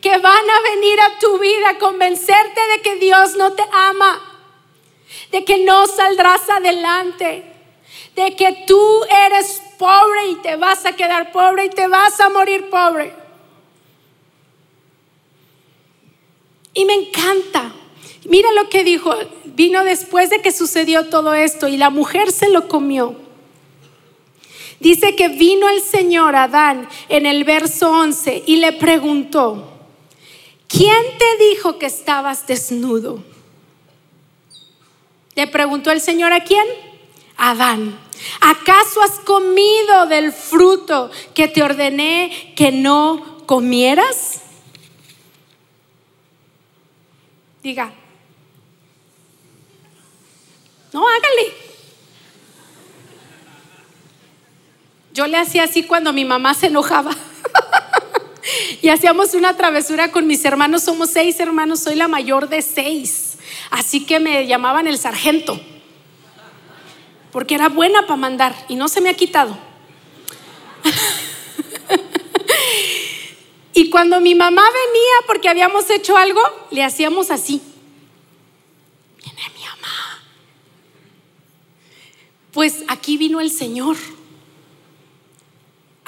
que 0.00 0.18
van 0.18 0.50
a 0.50 0.60
venir 0.70 1.00
a 1.00 1.18
tu 1.18 1.36
vida 1.40 1.70
a 1.70 1.78
convencerte 1.78 2.60
de 2.76 2.82
que 2.82 2.94
Dios 2.94 3.34
no 3.34 3.54
te 3.54 3.64
ama, 3.72 4.22
de 5.32 5.44
que 5.44 5.64
no 5.64 5.88
saldrás 5.88 6.48
adelante, 6.48 7.42
de 8.14 8.36
que 8.36 8.66
tú 8.68 9.00
eres 9.26 9.60
pobre 9.78 10.28
y 10.28 10.36
te 10.36 10.54
vas 10.54 10.86
a 10.86 10.92
quedar 10.92 11.32
pobre 11.32 11.64
y 11.64 11.70
te 11.70 11.88
vas 11.88 12.20
a 12.20 12.28
morir 12.28 12.70
pobre. 12.70 13.12
Y 16.72 16.84
me 16.84 16.94
encanta. 16.94 17.72
Mira 18.26 18.52
lo 18.52 18.68
que 18.68 18.84
dijo. 18.84 19.12
Vino 19.44 19.82
después 19.82 20.30
de 20.30 20.40
que 20.40 20.52
sucedió 20.52 21.08
todo 21.08 21.34
esto 21.34 21.66
y 21.66 21.76
la 21.76 21.90
mujer 21.90 22.30
se 22.30 22.48
lo 22.48 22.68
comió. 22.68 23.27
Dice 24.80 25.16
que 25.16 25.28
vino 25.28 25.68
el 25.68 25.82
Señor 25.82 26.36
Adán 26.36 26.88
en 27.08 27.26
el 27.26 27.44
verso 27.44 27.90
11 27.90 28.44
y 28.46 28.56
le 28.56 28.72
preguntó, 28.72 29.72
¿quién 30.68 31.04
te 31.18 31.44
dijo 31.48 31.78
que 31.78 31.86
estabas 31.86 32.46
desnudo? 32.46 33.22
Le 35.34 35.46
preguntó 35.48 35.90
el 35.90 36.00
Señor 36.00 36.32
a 36.32 36.44
quién? 36.44 36.66
Adán. 37.36 37.98
¿Acaso 38.40 39.02
has 39.02 39.18
comido 39.20 40.06
del 40.06 40.32
fruto 40.32 41.10
que 41.34 41.48
te 41.48 41.62
ordené 41.62 42.52
que 42.56 42.72
no 42.72 43.44
comieras? 43.46 44.42
Diga, 47.62 47.92
no, 50.92 51.06
hágale. 51.08 51.67
Yo 55.18 55.26
le 55.26 55.36
hacía 55.36 55.64
así 55.64 55.82
cuando 55.82 56.12
mi 56.12 56.24
mamá 56.24 56.54
se 56.54 56.68
enojaba. 56.68 57.10
y 58.82 58.88
hacíamos 58.88 59.34
una 59.34 59.56
travesura 59.56 60.12
con 60.12 60.28
mis 60.28 60.44
hermanos. 60.44 60.84
Somos 60.84 61.10
seis 61.10 61.40
hermanos, 61.40 61.80
soy 61.80 61.96
la 61.96 62.06
mayor 62.06 62.48
de 62.48 62.62
seis. 62.62 63.36
Así 63.68 64.06
que 64.06 64.20
me 64.20 64.46
llamaban 64.46 64.86
el 64.86 64.96
sargento. 64.96 65.60
porque 67.32 67.56
era 67.56 67.68
buena 67.68 68.02
para 68.02 68.14
mandar 68.14 68.54
y 68.68 68.76
no 68.76 68.86
se 68.86 69.00
me 69.00 69.10
ha 69.10 69.14
quitado. 69.14 69.58
y 73.74 73.90
cuando 73.90 74.20
mi 74.20 74.36
mamá 74.36 74.62
venía 74.62 75.26
porque 75.26 75.48
habíamos 75.48 75.90
hecho 75.90 76.16
algo, 76.16 76.40
le 76.70 76.84
hacíamos 76.84 77.32
así. 77.32 77.60
Viene 79.24 79.42
mi 79.52 79.64
mamá. 79.64 80.22
Pues 82.52 82.84
aquí 82.86 83.16
vino 83.16 83.40
el 83.40 83.50
Señor. 83.50 83.96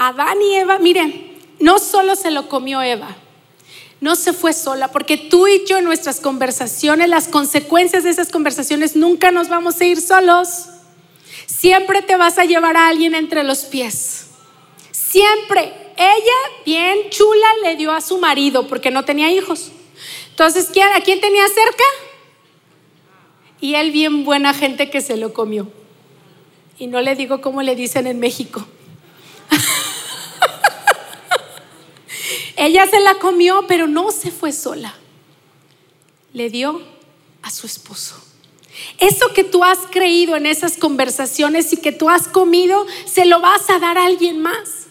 Adán 0.03 0.41
y 0.41 0.55
Eva, 0.55 0.79
miren, 0.79 1.39
no 1.59 1.79
solo 1.79 2.17
se 2.17 2.31
lo 2.31 2.49
comió 2.49 2.81
Eva, 2.81 3.19
no 4.01 4.17
se 4.17 4.33
fue 4.33 4.55
sola, 4.55 4.89
porque 4.89 5.19
tú 5.19 5.47
y 5.47 5.67
yo 5.67 5.77
en 5.77 5.85
nuestras 5.85 6.21
conversaciones, 6.21 7.11
las 7.11 7.29
consecuencias 7.29 8.05
de 8.05 8.09
esas 8.09 8.31
conversaciones, 8.31 8.97
nunca 8.97 9.31
nos 9.31 9.51
vamos 9.51 9.79
a 9.79 9.85
ir 9.85 10.01
solos. 10.01 10.71
Siempre 11.45 12.01
te 12.01 12.17
vas 12.17 12.39
a 12.39 12.47
llevar 12.47 12.79
a 12.79 12.89
alguien 12.89 13.15
entre 13.15 13.45
los 13.45 13.65
pies. 13.65 14.29
Siempre. 14.91 15.75
Ella, 15.99 16.63
bien 16.65 17.11
chula, 17.11 17.47
le 17.63 17.77
dio 17.77 17.93
a 17.93 18.01
su 18.01 18.17
marido 18.17 18.69
porque 18.69 18.91
no 18.91 19.05
tenía 19.05 19.31
hijos. 19.31 19.71
Entonces, 20.31 20.71
¿a 20.97 21.01
quién 21.03 21.21
tenía 21.21 21.47
cerca? 21.49 21.85
Y 23.61 23.75
él, 23.75 23.91
bien 23.91 24.25
buena 24.25 24.55
gente 24.55 24.89
que 24.89 25.03
se 25.03 25.19
lo 25.19 25.35
comió. 25.35 25.71
Y 26.79 26.87
no 26.87 27.03
le 27.03 27.17
digo 27.17 27.43
cómo 27.43 27.61
le 27.61 27.77
dicen 27.77 28.07
en 28.07 28.19
México. 28.19 28.67
Ella 32.61 32.87
se 32.87 33.01
la 33.01 33.15
comió, 33.15 33.65
pero 33.67 33.87
no 33.87 34.11
se 34.11 34.31
fue 34.31 34.53
sola. 34.53 34.95
Le 36.35 36.51
dio 36.51 36.83
a 37.41 37.51
su 37.51 37.67
esposo. 37.67 38.17
Eso 38.99 39.33
que 39.33 39.45
tú 39.45 39.65
has 39.65 39.79
creído 39.91 40.37
en 40.37 40.45
esas 40.45 40.77
conversaciones 40.77 41.73
y 41.73 41.79
que 41.79 41.91
tú 41.91 42.11
has 42.11 42.29
comido, 42.29 42.87
se 43.07 43.25
lo 43.25 43.41
vas 43.41 43.71
a 43.71 43.79
dar 43.79 43.97
a 43.97 44.05
alguien 44.05 44.41
más. 44.41 44.89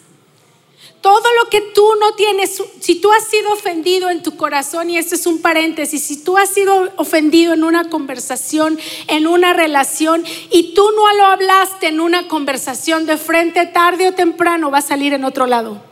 Todo 1.00 1.22
lo 1.40 1.48
que 1.48 1.60
tú 1.60 1.86
no 2.00 2.16
tienes, 2.16 2.60
si 2.80 2.96
tú 2.96 3.12
has 3.12 3.28
sido 3.28 3.52
ofendido 3.52 4.10
en 4.10 4.24
tu 4.24 4.36
corazón, 4.36 4.90
y 4.90 4.98
este 4.98 5.14
es 5.14 5.26
un 5.26 5.40
paréntesis, 5.40 6.02
si 6.02 6.24
tú 6.24 6.36
has 6.38 6.50
sido 6.50 6.90
ofendido 6.96 7.54
en 7.54 7.62
una 7.62 7.88
conversación, 7.88 8.80
en 9.06 9.28
una 9.28 9.52
relación, 9.52 10.24
y 10.50 10.74
tú 10.74 10.90
no 10.96 11.14
lo 11.14 11.24
hablaste 11.26 11.86
en 11.86 12.00
una 12.00 12.26
conversación 12.26 13.06
de 13.06 13.16
frente, 13.16 13.64
tarde 13.66 14.08
o 14.08 14.12
temprano 14.12 14.72
va 14.72 14.78
a 14.78 14.82
salir 14.82 15.12
en 15.12 15.24
otro 15.24 15.46
lado. 15.46 15.88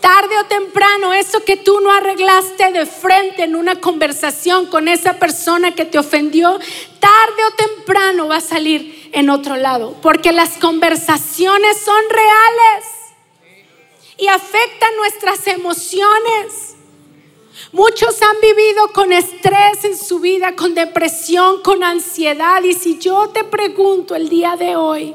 Tarde 0.00 0.38
o 0.38 0.44
temprano, 0.44 1.12
eso 1.12 1.44
que 1.44 1.56
tú 1.56 1.80
no 1.80 1.90
arreglaste 1.90 2.72
de 2.72 2.86
frente 2.86 3.44
en 3.44 3.56
una 3.56 3.80
conversación 3.80 4.66
con 4.66 4.88
esa 4.88 5.14
persona 5.14 5.74
que 5.74 5.84
te 5.84 5.98
ofendió, 5.98 6.58
tarde 6.98 7.44
o 7.46 7.54
temprano 7.54 8.28
va 8.28 8.36
a 8.36 8.40
salir 8.40 9.10
en 9.12 9.30
otro 9.30 9.56
lado. 9.56 9.96
Porque 10.02 10.32
las 10.32 10.58
conversaciones 10.58 11.78
son 11.78 12.02
reales 12.10 12.84
y 14.18 14.26
afectan 14.28 14.96
nuestras 14.96 15.46
emociones. 15.46 16.76
Muchos 17.72 18.22
han 18.22 18.36
vivido 18.40 18.92
con 18.92 19.12
estrés 19.12 19.84
en 19.84 19.96
su 19.96 20.20
vida, 20.20 20.54
con 20.56 20.74
depresión, 20.74 21.62
con 21.62 21.84
ansiedad. 21.84 22.62
Y 22.62 22.72
si 22.72 22.98
yo 22.98 23.28
te 23.28 23.44
pregunto 23.44 24.14
el 24.14 24.28
día 24.28 24.56
de 24.56 24.76
hoy, 24.76 25.14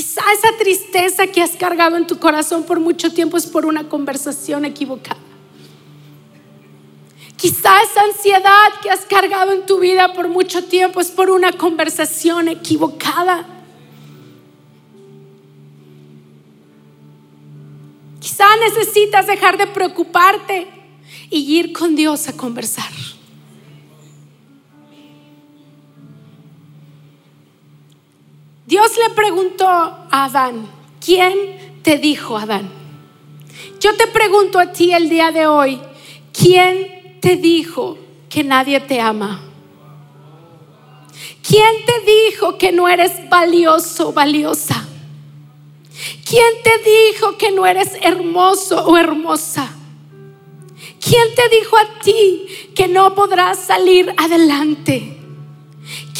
Quizá 0.00 0.22
esa 0.32 0.56
tristeza 0.56 1.26
que 1.26 1.42
has 1.42 1.50
cargado 1.50 1.98
en 1.98 2.06
tu 2.06 2.18
corazón 2.18 2.62
por 2.62 2.80
mucho 2.80 3.12
tiempo 3.12 3.36
es 3.36 3.46
por 3.46 3.66
una 3.66 3.86
conversación 3.86 4.64
equivocada. 4.64 5.20
Quizá 7.36 7.82
esa 7.82 8.04
ansiedad 8.04 8.80
que 8.80 8.88
has 8.88 9.00
cargado 9.00 9.52
en 9.52 9.66
tu 9.66 9.78
vida 9.78 10.14
por 10.14 10.26
mucho 10.28 10.64
tiempo 10.64 11.02
es 11.02 11.10
por 11.10 11.28
una 11.28 11.52
conversación 11.52 12.48
equivocada. 12.48 13.46
Quizá 18.20 18.46
necesitas 18.56 19.26
dejar 19.26 19.58
de 19.58 19.66
preocuparte 19.66 20.66
y 21.28 21.58
ir 21.58 21.74
con 21.74 21.94
Dios 21.94 22.26
a 22.26 22.32
conversar. 22.34 22.90
Dios 28.70 28.92
le 28.98 29.12
preguntó 29.16 29.66
a 29.66 30.06
Adán, 30.12 30.70
¿quién 31.04 31.80
te 31.82 31.98
dijo 31.98 32.38
Adán? 32.38 32.70
Yo 33.80 33.96
te 33.96 34.06
pregunto 34.06 34.60
a 34.60 34.70
ti 34.70 34.92
el 34.92 35.08
día 35.08 35.32
de 35.32 35.48
hoy, 35.48 35.80
¿quién 36.32 37.18
te 37.20 37.34
dijo 37.34 37.98
que 38.28 38.44
nadie 38.44 38.78
te 38.78 39.00
ama? 39.00 39.40
¿Quién 41.42 41.84
te 41.84 42.12
dijo 42.12 42.58
que 42.58 42.70
no 42.70 42.88
eres 42.88 43.28
valioso, 43.28 44.12
valiosa? 44.12 44.86
¿Quién 46.24 46.62
te 46.62 46.78
dijo 46.88 47.36
que 47.36 47.50
no 47.50 47.66
eres 47.66 47.96
hermoso 48.02 48.84
o 48.86 48.96
hermosa? 48.96 49.68
¿Quién 51.04 51.34
te 51.34 51.56
dijo 51.56 51.76
a 51.76 51.98
ti 52.04 52.46
que 52.76 52.86
no 52.86 53.16
podrás 53.16 53.58
salir 53.58 54.14
adelante? 54.16 55.19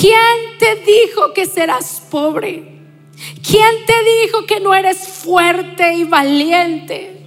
¿Quién 0.01 0.57
te 0.59 0.77
dijo 0.77 1.35
que 1.35 1.45
serás 1.45 2.01
pobre? 2.11 2.65
¿Quién 3.47 3.85
te 3.87 3.93
dijo 4.25 4.47
que 4.47 4.59
no 4.59 4.73
eres 4.73 4.97
fuerte 4.97 5.93
y 5.93 6.05
valiente? 6.05 7.21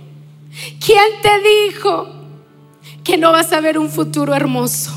¿Quién 0.84 1.06
te 1.22 1.70
dijo 1.70 2.08
que 3.04 3.16
no 3.18 3.32
vas 3.32 3.54
a 3.54 3.62
ver 3.62 3.78
un 3.78 3.92
futuro 3.92 4.34
hermoso? 4.34 4.92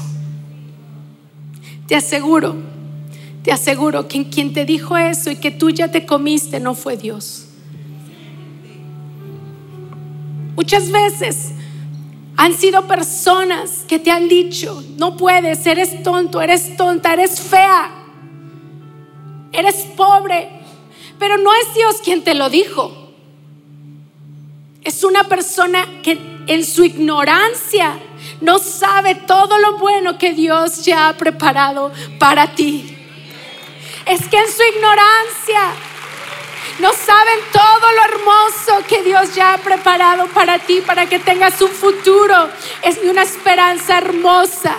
Te 1.86 1.96
aseguro, 1.96 2.56
te 3.42 3.52
aseguro 3.52 4.08
que 4.08 4.26
quien 4.30 4.54
te 4.54 4.64
dijo 4.64 4.96
eso 4.96 5.30
y 5.30 5.36
que 5.36 5.50
tú 5.50 5.68
ya 5.68 5.88
te 5.88 6.06
comiste 6.06 6.60
no 6.60 6.74
fue 6.74 6.96
Dios. 6.96 7.46
Muchas 10.56 10.90
veces 10.90 11.52
han 12.36 12.56
sido 12.56 12.86
personas 12.86 13.84
que 13.88 13.98
te 13.98 14.10
han 14.10 14.28
dicho, 14.28 14.82
no 14.96 15.16
puedes, 15.16 15.64
eres 15.66 16.02
tonto, 16.02 16.42
eres 16.42 16.76
tonta, 16.76 17.14
eres 17.14 17.40
fea, 17.40 17.90
eres 19.52 19.76
pobre. 19.96 20.50
Pero 21.18 21.38
no 21.38 21.50
es 21.54 21.74
Dios 21.74 21.96
quien 22.04 22.22
te 22.22 22.34
lo 22.34 22.50
dijo. 22.50 22.92
Es 24.84 25.02
una 25.02 25.24
persona 25.24 25.84
que 26.02 26.18
en 26.46 26.64
su 26.64 26.84
ignorancia 26.84 27.98
no 28.40 28.58
sabe 28.58 29.14
todo 29.14 29.58
lo 29.58 29.78
bueno 29.78 30.18
que 30.18 30.32
Dios 30.32 30.84
ya 30.84 31.08
ha 31.08 31.16
preparado 31.16 31.90
para 32.18 32.54
ti. 32.54 32.96
Es 34.04 34.28
que 34.28 34.38
en 34.38 34.46
su 34.46 34.62
ignorancia 34.62 35.74
no 36.78 36.92
saben 36.92 37.38
todo 37.50 37.92
lo 37.92 38.04
hermoso 38.04 38.86
que 38.86 38.95
Ya 39.34 39.54
ha 39.54 39.58
preparado 39.58 40.26
para 40.28 40.58
ti, 40.58 40.80
para 40.80 41.06
que 41.06 41.18
tengas 41.18 41.60
un 41.60 41.70
futuro. 41.70 42.48
Es 42.82 42.98
una 42.98 43.22
esperanza 43.22 43.98
hermosa. 43.98 44.76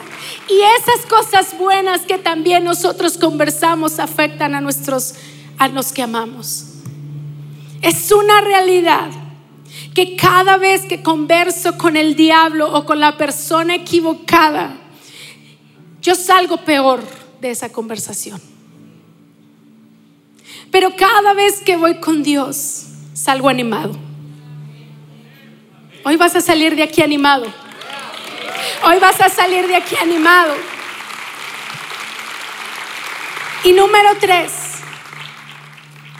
Y 0.48 0.60
esas 0.80 1.06
cosas 1.06 1.58
buenas 1.58 2.02
que 2.02 2.18
también 2.18 2.64
nosotros 2.64 3.18
conversamos 3.18 4.00
afectan 4.00 4.56
a 4.56 4.62
nuestros 4.62 5.16
a 5.58 5.68
los 5.68 5.92
que 5.92 6.04
amamos. 6.04 6.66
Es 7.82 8.12
una 8.12 8.42
realidad 8.42 9.10
que 9.94 10.16
cada 10.16 10.58
vez 10.58 10.84
que 10.84 11.02
converso 11.02 11.78
con 11.78 11.98
el 11.98 12.16
diablo 12.16 12.72
o 12.74 12.86
con 12.86 13.00
la 13.00 13.18
persona 13.18 13.76
equivocada, 13.76 14.78
yo 16.02 16.16
salgo 16.16 16.58
peor 16.58 17.02
de 17.42 17.52
esa 17.52 17.72
conversación. 17.72 18.42
Pero 20.72 20.96
cada 20.96 21.34
vez 21.34 21.62
que 21.62 21.78
voy 21.78 21.96
con 21.96 22.24
Dios, 22.24 22.86
salgo 23.14 23.50
animado. 23.50 24.07
Hoy 26.08 26.16
vas 26.16 26.38
a 26.38 26.40
salir 26.40 26.74
de 26.78 26.84
aquí 26.84 27.02
animado. 27.02 27.44
Hoy 28.86 28.98
vas 28.98 29.20
a 29.20 29.28
salir 29.28 29.68
de 29.68 29.76
aquí 29.76 29.94
animado. 30.02 30.54
Y 33.66 33.74
número 33.74 34.12
tres, 34.18 34.54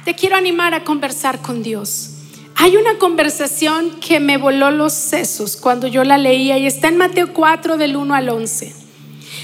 te 0.04 0.14
quiero 0.14 0.36
animar 0.36 0.74
a 0.74 0.84
conversar 0.84 1.42
con 1.42 1.64
Dios. 1.64 2.16
Hay 2.56 2.76
una 2.76 2.98
conversación 2.98 3.92
que 4.02 4.20
me 4.20 4.36
voló 4.36 4.72
los 4.72 4.92
sesos 4.92 5.56
cuando 5.56 5.88
yo 5.88 6.04
la 6.04 6.18
leía 6.18 6.58
y 6.58 6.68
está 6.68 6.90
en 6.90 6.98
Mateo 6.98 7.32
4 7.32 7.78
del 7.78 7.96
1 7.96 8.14
al 8.14 8.28
11. 8.28 8.76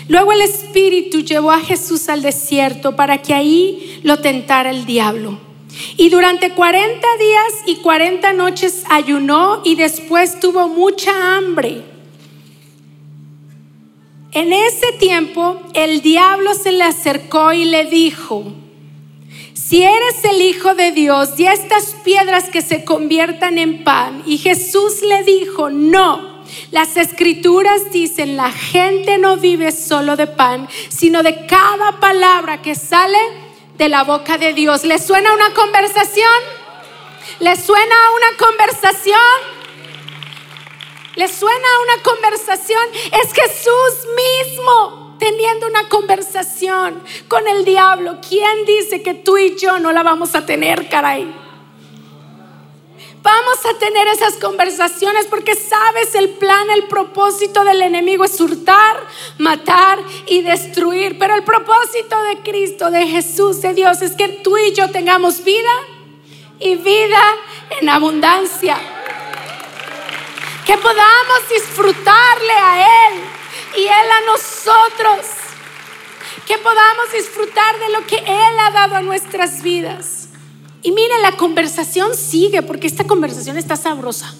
Luego 0.10 0.34
el 0.34 0.41
Espíritu 0.41 1.21
llevó 1.21 1.53
a 1.53 1.62
Jesús 1.62 2.10
al 2.10 2.21
desierto 2.21 2.97
para 2.97 3.21
que 3.21 3.34
ahí 3.34 4.01
lo 4.03 4.19
tentara 4.19 4.71
el 4.71 4.86
diablo. 4.86 5.53
Y 5.97 6.09
durante 6.09 6.51
40 6.51 7.07
días 7.17 7.53
y 7.65 7.77
40 7.77 8.33
noches 8.33 8.83
ayunó 8.89 9.62
y 9.63 9.75
después 9.75 10.39
tuvo 10.39 10.67
mucha 10.67 11.36
hambre. 11.36 11.83
En 14.31 14.51
ese 14.51 14.93
tiempo 14.99 15.62
el 15.73 16.01
diablo 16.01 16.53
se 16.55 16.71
le 16.71 16.83
acercó 16.83 17.53
y 17.53 17.65
le 17.65 17.86
dijo, 17.86 18.53
si 19.53 19.81
eres 19.81 20.23
el 20.25 20.41
Hijo 20.41 20.75
de 20.75 20.91
Dios, 20.91 21.39
y 21.39 21.45
estas 21.45 21.95
piedras 22.03 22.49
que 22.49 22.62
se 22.62 22.83
conviertan 22.83 23.57
en 23.57 23.83
pan. 23.83 24.21
Y 24.25 24.38
Jesús 24.38 25.01
le 25.01 25.23
dijo, 25.23 25.69
no 25.69 26.43
Las 26.71 26.97
escrituras 26.97 27.91
dicen, 27.91 28.38
la 28.38 28.51
gente 28.51 29.17
no 29.17 29.38
vive 29.38 29.71
solo 29.71 30.15
de 30.15 30.27
pan, 30.27 30.67
sino 30.89 31.23
de 31.23 31.45
cada 31.47 31.99
palabra 31.99 32.62
que 32.62 32.75
sale 32.75 33.17
de 33.77 33.89
la 33.89 34.03
boca 34.03 34.38
de 34.38 34.53
Dios. 34.53 34.83
¿Le 34.83 34.99
suena 34.99 35.33
una 35.33 35.53
conversación? 35.53 36.39
¿Le 37.39 37.55
suena 37.55 37.95
una 38.15 38.38
conversación? 38.38 39.19
¿Le 41.15 41.27
suena 41.27 41.67
una 41.83 42.03
conversación? 42.03 42.81
Es 43.12 43.33
Jesús 43.33 44.07
mismo 44.15 45.15
teniendo 45.19 45.67
una 45.67 45.88
conversación 45.88 47.01
con 47.27 47.47
el 47.47 47.65
diablo. 47.65 48.17
¿Quién 48.27 48.65
dice 48.65 49.01
que 49.01 49.13
tú 49.13 49.38
y 49.38 49.55
yo 49.57 49.79
no 49.79 49.91
la 49.91 50.03
vamos 50.03 50.36
a 50.36 50.45
tener, 50.45 50.89
caray? 50.89 51.42
Vamos 53.23 53.65
a 53.65 53.79
tener 53.79 54.05
esas 54.09 54.36
conversaciones 54.36 55.27
porque 55.27 55.55
sabes 55.55 56.13
el 56.13 56.31
plan, 56.31 56.69
el 56.71 56.89
propósito 56.89 57.63
del 57.63 57.81
enemigo 57.81 58.25
es 58.25 58.38
hurtar, 58.41 58.97
matar 59.38 59.99
y 60.27 60.41
destruir. 60.41 61.17
Pero 61.17 61.33
el 61.33 61.45
propósito 61.45 62.21
de 62.23 62.39
Cristo, 62.39 62.91
de 62.91 63.07
Jesús, 63.07 63.62
de 63.62 63.73
Dios 63.73 64.01
es 64.01 64.17
que 64.17 64.27
tú 64.27 64.57
y 64.57 64.73
yo 64.73 64.91
tengamos 64.91 65.41
vida 65.45 65.71
y 66.59 66.75
vida 66.75 67.23
en 67.79 67.88
abundancia. 67.88 68.77
Que 70.65 70.77
podamos 70.77 71.49
disfrutarle 71.49 72.53
a 72.53 73.07
Él 73.07 73.21
y 73.77 73.83
Él 73.83 74.12
a 74.12 74.25
nosotros. 74.25 75.27
Que 76.45 76.57
podamos 76.57 77.09
disfrutar 77.13 77.79
de 77.79 77.89
lo 77.89 78.05
que 78.05 78.17
Él 78.17 78.59
ha 78.59 78.71
dado 78.71 78.95
a 78.95 79.01
nuestras 79.01 79.63
vidas. 79.63 80.22
Y 80.84 80.91
mire, 80.91 81.13
la 81.22 81.38
conversación 81.38 82.13
sigue 82.15 82.62
porque 82.62 82.88
esta 82.88 83.06
conversación 83.06 83.58
está 83.58 83.76
sabrosa. 83.78 84.36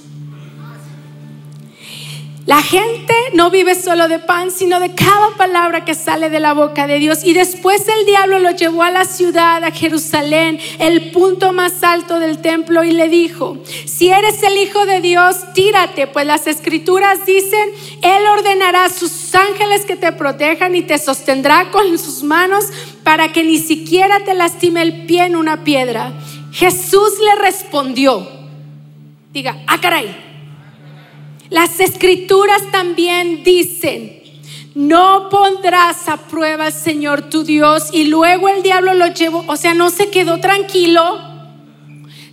La 2.46 2.62
gente 2.62 3.14
no 3.36 3.50
vive 3.50 3.74
solo 3.74 4.10
de 4.10 4.20
pan, 4.20 4.52
sino 4.52 4.82
de 4.82 4.94
cada 4.94 5.30
palabra 5.38 5.86
que 5.86 5.96
sale 5.96 6.30
de 6.30 6.42
la 6.42 6.54
boca 6.54 6.88
de 6.88 7.00
Dios. 7.00 7.24
Y 7.24 7.32
después 7.32 7.88
el 7.88 8.06
diablo 8.06 8.40
lo 8.40 8.52
llevó 8.52 8.84
a 8.84 8.92
la 8.92 9.06
ciudad, 9.06 9.64
a 9.64 9.72
Jerusalén, 9.72 10.60
el 10.80 11.12
punto 11.12 11.54
más 11.54 11.82
alto 11.84 12.20
del 12.20 12.40
templo, 12.40 12.84
y 12.84 12.92
le 12.92 13.08
dijo, 13.08 13.60
si 13.86 14.10
eres 14.10 14.44
el 14.44 14.58
Hijo 14.58 14.86
de 14.86 15.00
Dios, 15.00 15.38
tírate, 15.54 16.06
pues 16.08 16.26
las 16.26 16.46
escrituras 16.46 17.26
dicen, 17.26 17.70
Él 18.02 18.28
ordenará 18.38 18.86
a 18.86 18.90
sus 18.90 19.34
ángeles 19.34 19.86
que 19.86 19.96
te 19.96 20.12
protejan 20.12 20.76
y 20.76 20.82
te 20.82 20.98
sostendrá 20.98 21.72
con 21.72 21.98
sus 21.98 22.24
manos 22.24 22.66
para 23.06 23.32
que 23.32 23.46
ni 23.46 23.58
siquiera 23.58 24.20
te 24.26 24.34
lastime 24.34 24.82
el 24.82 25.06
pie 25.06 25.28
en 25.28 25.38
una 25.38 25.64
piedra. 25.64 26.12
Jesús 26.54 27.14
le 27.20 27.42
respondió, 27.42 28.28
diga, 29.32 29.64
ah 29.66 29.82
caray, 29.82 30.16
las 31.50 31.80
escrituras 31.80 32.62
también 32.72 33.44
dicen, 33.44 34.22
no 34.76 35.30
pondrás 35.30 36.08
a 36.08 36.18
prueba 36.18 36.68
al 36.68 36.74
Señor 36.74 37.30
tu 37.32 37.44
Dios 37.44 37.90
y 37.92 38.04
luego 38.04 38.50
el 38.50 38.62
diablo 38.62 38.94
lo 38.94 39.08
llevó, 39.08 39.44
o 39.48 39.56
sea, 39.56 39.74
no 39.74 39.90
se 39.90 40.12
quedó 40.12 40.40
tranquilo. 40.40 41.20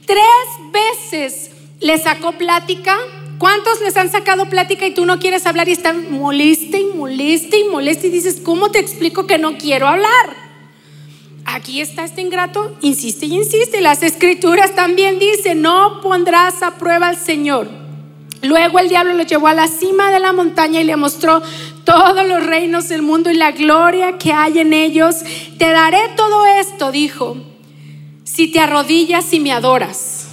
Tres 0.04 0.70
veces 0.70 1.52
le 1.80 1.96
sacó 1.96 2.32
plática. 2.32 2.98
¿Cuántos 3.38 3.80
les 3.80 3.96
han 3.96 4.10
sacado 4.10 4.50
plática 4.50 4.86
y 4.86 4.92
tú 4.92 5.06
no 5.06 5.18
quieres 5.18 5.46
hablar 5.46 5.66
y 5.68 5.72
están 5.72 6.12
moleste 6.12 6.78
y 6.78 6.96
moleste 6.96 7.58
y 7.58 7.64
moleste 7.64 8.08
y 8.08 8.10
dices, 8.10 8.38
¿cómo 8.44 8.70
te 8.70 8.80
explico 8.80 9.26
que 9.26 9.38
no 9.38 9.56
quiero 9.56 9.88
hablar? 9.88 10.39
Aquí 11.52 11.80
está 11.80 12.04
este 12.04 12.20
ingrato, 12.20 12.76
insiste 12.80 13.26
y 13.26 13.34
insiste. 13.34 13.80
Las 13.80 14.02
escrituras 14.02 14.74
también 14.74 15.18
dicen, 15.18 15.62
no 15.62 16.00
pondrás 16.00 16.62
a 16.62 16.76
prueba 16.76 17.08
al 17.08 17.16
Señor. 17.16 17.68
Luego 18.42 18.78
el 18.78 18.88
diablo 18.88 19.12
lo 19.12 19.22
llevó 19.22 19.48
a 19.48 19.54
la 19.54 19.68
cima 19.68 20.10
de 20.10 20.20
la 20.20 20.32
montaña 20.32 20.80
y 20.80 20.84
le 20.84 20.96
mostró 20.96 21.42
todos 21.84 22.26
los 22.26 22.46
reinos 22.46 22.88
del 22.88 23.02
mundo 23.02 23.30
y 23.30 23.34
la 23.34 23.52
gloria 23.52 24.16
que 24.16 24.32
hay 24.32 24.58
en 24.60 24.72
ellos. 24.72 25.16
Te 25.58 25.70
daré 25.70 26.00
todo 26.16 26.46
esto, 26.46 26.90
dijo, 26.90 27.36
si 28.24 28.48
te 28.48 28.60
arrodillas 28.60 29.32
y 29.32 29.40
me 29.40 29.52
adoras. 29.52 30.28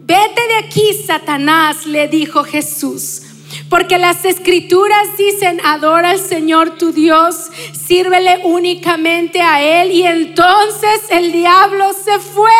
Vete 0.00 0.46
de 0.48 0.56
aquí, 0.56 0.94
Satanás, 1.06 1.86
le 1.86 2.08
dijo 2.08 2.44
Jesús 2.44 3.22
porque 3.68 3.98
las 3.98 4.24
escrituras 4.24 5.16
dicen, 5.18 5.60
adora 5.64 6.10
al 6.10 6.20
Señor 6.20 6.78
tu 6.78 6.92
Dios, 6.92 7.50
sírvele 7.72 8.40
únicamente 8.44 9.40
a 9.42 9.62
Él. 9.62 9.92
Y 9.92 10.04
entonces 10.04 11.02
el 11.10 11.32
diablo 11.32 11.92
se 11.92 12.18
fue. 12.18 12.50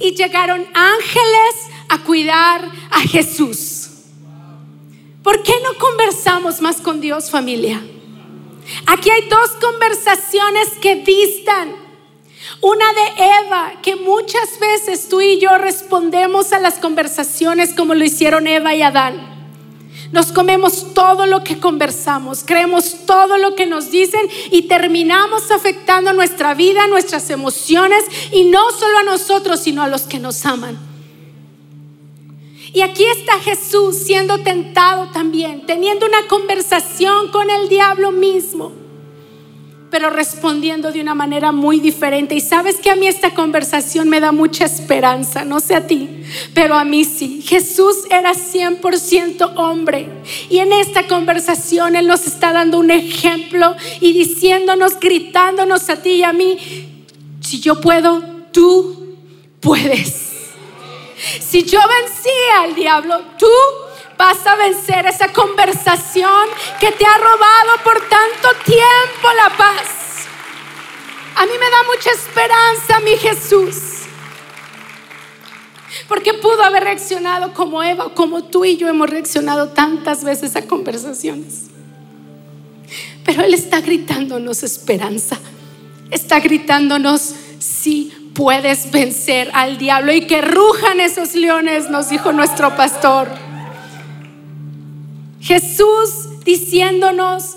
Y 0.00 0.14
llegaron 0.14 0.66
ángeles 0.74 1.54
a 1.88 1.98
cuidar 1.98 2.68
a 2.90 3.00
Jesús. 3.00 3.90
¿Por 5.22 5.42
qué 5.42 5.54
no 5.62 5.78
conversamos 5.78 6.60
más 6.60 6.80
con 6.80 7.00
Dios 7.00 7.30
familia? 7.30 7.82
Aquí 8.86 9.10
hay 9.10 9.28
dos 9.28 9.50
conversaciones 9.60 10.68
que 10.80 10.96
distan. 10.96 11.85
Una 12.60 12.86
de 12.92 13.24
Eva, 13.46 13.72
que 13.82 13.96
muchas 13.96 14.58
veces 14.58 15.08
tú 15.08 15.20
y 15.20 15.38
yo 15.38 15.58
respondemos 15.58 16.52
a 16.52 16.58
las 16.58 16.78
conversaciones 16.78 17.74
como 17.74 17.94
lo 17.94 18.04
hicieron 18.04 18.46
Eva 18.46 18.74
y 18.74 18.82
Adán. 18.82 19.34
Nos 20.12 20.32
comemos 20.32 20.94
todo 20.94 21.26
lo 21.26 21.42
que 21.42 21.58
conversamos, 21.58 22.44
creemos 22.46 23.04
todo 23.06 23.38
lo 23.38 23.54
que 23.54 23.66
nos 23.66 23.90
dicen 23.90 24.20
y 24.50 24.62
terminamos 24.62 25.50
afectando 25.50 26.12
nuestra 26.12 26.54
vida, 26.54 26.86
nuestras 26.86 27.28
emociones 27.30 28.04
y 28.32 28.44
no 28.44 28.70
solo 28.70 28.98
a 28.98 29.02
nosotros, 29.02 29.60
sino 29.60 29.82
a 29.82 29.88
los 29.88 30.02
que 30.02 30.18
nos 30.18 30.46
aman. 30.46 30.78
Y 32.72 32.82
aquí 32.82 33.04
está 33.04 33.38
Jesús 33.40 33.96
siendo 33.98 34.38
tentado 34.38 35.10
también, 35.10 35.66
teniendo 35.66 36.06
una 36.06 36.26
conversación 36.28 37.30
con 37.30 37.50
el 37.50 37.68
diablo 37.68 38.12
mismo 38.12 38.85
pero 39.96 40.10
respondiendo 40.10 40.92
de 40.92 41.00
una 41.00 41.14
manera 41.14 41.52
muy 41.52 41.80
diferente. 41.80 42.34
Y 42.34 42.42
sabes 42.42 42.76
que 42.76 42.90
a 42.90 42.96
mí 42.96 43.06
esta 43.06 43.32
conversación 43.32 44.10
me 44.10 44.20
da 44.20 44.30
mucha 44.30 44.66
esperanza, 44.66 45.46
no 45.46 45.58
sé 45.58 45.74
a 45.74 45.86
ti, 45.86 46.22
pero 46.52 46.74
a 46.74 46.84
mí 46.84 47.06
sí. 47.06 47.40
Jesús 47.40 48.04
era 48.10 48.34
100% 48.34 49.54
hombre. 49.56 50.10
Y 50.50 50.58
en 50.58 50.74
esta 50.74 51.06
conversación 51.06 51.96
Él 51.96 52.08
nos 52.08 52.26
está 52.26 52.52
dando 52.52 52.78
un 52.78 52.90
ejemplo 52.90 53.74
y 54.02 54.12
diciéndonos, 54.12 55.00
gritándonos 55.00 55.88
a 55.88 56.02
ti 56.02 56.10
y 56.10 56.24
a 56.24 56.34
mí, 56.34 56.58
si 57.40 57.60
yo 57.60 57.80
puedo, 57.80 58.22
tú 58.52 59.16
puedes. 59.60 60.24
Si 61.40 61.64
yo 61.64 61.80
vencí 61.80 62.28
al 62.60 62.74
diablo, 62.74 63.18
tú 63.38 63.48
vas 64.18 64.46
a 64.46 64.56
vencer 64.56 65.06
esa 65.06 65.32
conversación 65.32 66.48
que 66.80 66.92
te 66.92 67.04
ha 67.04 67.18
robado 67.18 67.82
por 67.84 68.00
tanto 68.08 68.48
tiempo 68.64 69.28
la 69.36 69.56
paz. 69.56 70.26
A 71.36 71.44
mí 71.44 71.52
me 71.52 71.70
da 71.70 71.82
mucha 71.94 72.10
esperanza 72.10 73.00
mi 73.00 73.16
Jesús. 73.16 74.06
Porque 76.08 76.34
pudo 76.34 76.62
haber 76.62 76.84
reaccionado 76.84 77.52
como 77.52 77.82
Eva, 77.82 78.14
como 78.14 78.44
tú 78.44 78.64
y 78.64 78.76
yo 78.76 78.88
hemos 78.88 79.10
reaccionado 79.10 79.68
tantas 79.70 80.24
veces 80.24 80.56
a 80.56 80.62
conversaciones. 80.66 81.64
Pero 83.24 83.42
Él 83.42 83.54
está 83.54 83.80
gritándonos 83.80 84.62
esperanza. 84.62 85.38
Está 86.10 86.38
gritándonos, 86.40 87.34
si 87.58 88.12
puedes 88.34 88.90
vencer 88.92 89.50
al 89.52 89.78
diablo 89.78 90.12
y 90.12 90.26
que 90.26 90.40
rujan 90.42 91.00
esos 91.00 91.34
leones, 91.34 91.90
nos 91.90 92.08
dijo 92.08 92.32
nuestro 92.32 92.76
pastor. 92.76 93.28
Jesús 95.46 96.42
diciéndonos 96.44 97.56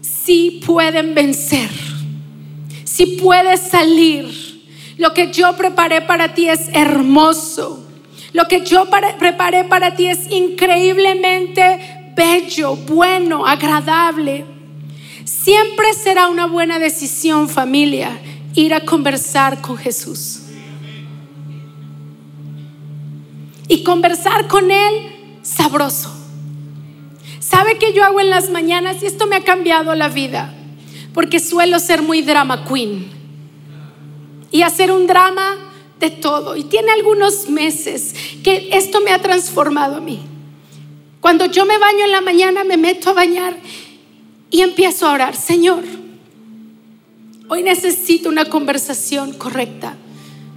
si 0.00 0.62
pueden 0.64 1.14
vencer, 1.14 1.68
si 2.84 3.06
puedes 3.06 3.60
salir. 3.60 4.62
Lo 4.98 5.14
que 5.14 5.32
yo 5.32 5.56
preparé 5.56 6.00
para 6.00 6.34
ti 6.34 6.48
es 6.48 6.68
hermoso. 6.72 7.84
Lo 8.32 8.46
que 8.46 8.64
yo 8.64 8.86
preparé 9.18 9.64
para 9.64 9.96
ti 9.96 10.06
es 10.06 10.30
increíblemente 10.30 12.12
bello, 12.14 12.76
bueno, 12.76 13.44
agradable. 13.44 14.44
Siempre 15.24 15.94
será 15.94 16.28
una 16.28 16.46
buena 16.46 16.78
decisión, 16.78 17.48
familia, 17.48 18.16
ir 18.54 18.74
a 18.74 18.80
conversar 18.80 19.60
con 19.60 19.76
Jesús. 19.76 20.42
Y 23.66 23.82
conversar 23.82 24.46
con 24.46 24.70
Él 24.70 25.40
sabroso. 25.42 26.17
¿Sabe 27.48 27.78
qué 27.78 27.94
yo 27.94 28.04
hago 28.04 28.20
en 28.20 28.28
las 28.28 28.50
mañanas? 28.50 29.02
Y 29.02 29.06
esto 29.06 29.26
me 29.26 29.36
ha 29.36 29.42
cambiado 29.42 29.94
la 29.94 30.10
vida, 30.10 30.54
porque 31.14 31.40
suelo 31.40 31.78
ser 31.78 32.02
muy 32.02 32.20
drama 32.20 32.66
queen 32.66 33.08
y 34.50 34.60
hacer 34.62 34.92
un 34.92 35.06
drama 35.06 35.56
de 35.98 36.10
todo. 36.10 36.56
Y 36.56 36.64
tiene 36.64 36.92
algunos 36.92 37.48
meses 37.48 38.14
que 38.44 38.68
esto 38.72 39.00
me 39.00 39.12
ha 39.12 39.22
transformado 39.22 39.96
a 39.96 40.00
mí. 40.00 40.20
Cuando 41.22 41.46
yo 41.46 41.64
me 41.64 41.78
baño 41.78 42.04
en 42.04 42.12
la 42.12 42.20
mañana, 42.20 42.64
me 42.64 42.76
meto 42.76 43.08
a 43.08 43.14
bañar 43.14 43.56
y 44.50 44.60
empiezo 44.60 45.06
a 45.06 45.14
orar, 45.14 45.34
Señor, 45.34 45.84
hoy 47.48 47.62
necesito 47.62 48.28
una 48.28 48.44
conversación 48.44 49.32
correcta. 49.32 49.96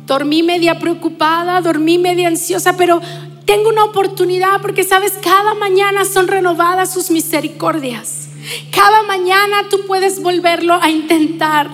Dormí 0.05 0.43
media 0.43 0.77
preocupada, 0.77 1.61
dormí 1.61 1.97
media 1.97 2.27
ansiosa, 2.27 2.75
pero 2.75 2.99
tengo 3.45 3.69
una 3.69 3.83
oportunidad 3.83 4.61
porque 4.61 4.83
sabes, 4.83 5.13
cada 5.21 5.53
mañana 5.55 6.05
son 6.05 6.27
renovadas 6.27 6.93
sus 6.93 7.11
misericordias. 7.11 8.29
Cada 8.71 9.03
mañana 9.03 9.69
tú 9.69 9.81
puedes 9.85 10.21
volverlo 10.21 10.73
a 10.73 10.89
intentar. 10.89 11.69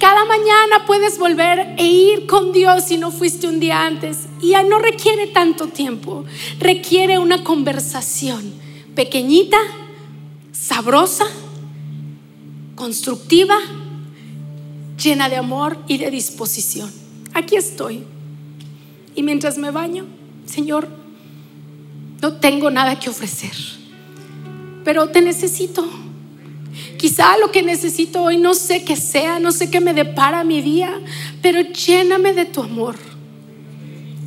Cada 0.00 0.24
mañana 0.24 0.84
puedes 0.86 1.18
volver 1.18 1.74
e 1.76 1.86
ir 1.86 2.26
con 2.26 2.52
Dios 2.52 2.84
si 2.84 2.98
no 2.98 3.10
fuiste 3.10 3.46
un 3.46 3.60
día 3.60 3.84
antes. 3.84 4.26
Y 4.40 4.54
no 4.68 4.78
requiere 4.78 5.28
tanto 5.28 5.68
tiempo. 5.68 6.24
Requiere 6.58 7.18
una 7.18 7.44
conversación 7.44 8.52
pequeñita, 8.94 9.58
sabrosa, 10.52 11.26
constructiva, 12.74 13.58
llena 15.02 15.28
de 15.28 15.36
amor 15.36 15.78
y 15.86 15.98
de 15.98 16.10
disposición. 16.10 16.92
Aquí 17.34 17.56
estoy. 17.56 18.04
Y 19.14 19.22
mientras 19.22 19.58
me 19.58 19.70
baño, 19.70 20.06
Señor, 20.46 20.88
no 22.20 22.34
tengo 22.34 22.70
nada 22.70 22.98
que 22.98 23.10
ofrecer, 23.10 23.52
pero 24.84 25.08
te 25.08 25.20
necesito. 25.20 25.88
Quizá 26.96 27.38
lo 27.38 27.50
que 27.50 27.62
necesito 27.62 28.22
hoy 28.22 28.36
no 28.36 28.54
sé 28.54 28.84
qué 28.84 28.96
sea, 28.96 29.38
no 29.38 29.52
sé 29.52 29.70
qué 29.70 29.80
me 29.80 29.94
depara 29.94 30.44
mi 30.44 30.60
día, 30.60 31.00
pero 31.42 31.60
lléname 31.60 32.32
de 32.34 32.44
tu 32.44 32.62
amor, 32.62 32.96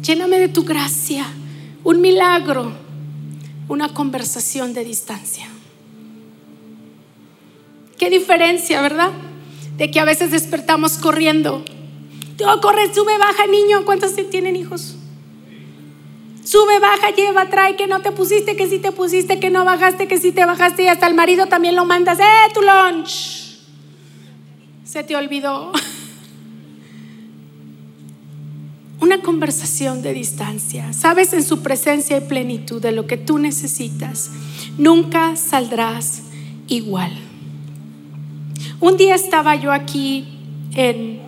lléname 0.01 0.39
de 0.39 0.47
tu 0.47 0.63
gracia, 0.63 1.25
un 1.83 2.01
milagro, 2.01 2.71
una 3.67 3.93
conversación 3.93 4.73
de 4.73 4.83
distancia. 4.85 5.47
Qué 7.97 8.09
diferencia, 8.09 8.81
¿verdad? 8.81 9.11
De 9.77 9.91
que 9.91 9.99
a 9.99 10.05
veces 10.05 10.31
despertamos 10.31 10.97
corriendo. 10.97 11.63
Todo 12.35 12.59
corre, 12.59 12.91
sube, 12.93 13.17
baja, 13.17 13.45
niño. 13.45 13.85
¿Cuántos 13.85 14.15
tienen 14.31 14.55
hijos? 14.55 14.95
Sube, 16.43 16.79
baja, 16.79 17.11
lleva, 17.11 17.49
trae, 17.49 17.75
que 17.75 17.87
no 17.87 18.01
te 18.01 18.11
pusiste, 18.11 18.55
que 18.55 18.67
sí 18.67 18.79
te 18.79 18.91
pusiste, 18.91 19.39
que 19.39 19.49
no 19.49 19.63
bajaste, 19.63 20.07
que 20.07 20.17
sí 20.17 20.31
te 20.31 20.43
bajaste 20.45 20.83
y 20.83 20.87
hasta 20.87 21.07
el 21.07 21.13
marido 21.13 21.45
también 21.45 21.75
lo 21.75 21.85
mandas, 21.85 22.19
¡eh, 22.19 22.51
tu 22.53 22.61
lunch! 22.61 23.59
Se 24.83 25.03
te 25.03 25.15
olvidó. 25.15 25.71
Una 28.99 29.21
conversación 29.21 30.01
de 30.01 30.13
distancia. 30.13 30.93
Sabes 30.93 31.33
en 31.33 31.43
su 31.43 31.61
presencia 31.61 32.17
y 32.17 32.21
plenitud 32.21 32.81
de 32.81 32.91
lo 32.91 33.07
que 33.07 33.17
tú 33.17 33.37
necesitas. 33.37 34.31
Nunca 34.77 35.35
saldrás 35.35 36.23
igual. 36.67 37.11
Un 38.79 38.97
día 38.97 39.15
estaba 39.15 39.55
yo 39.55 39.71
aquí 39.71 40.27
en 40.73 41.20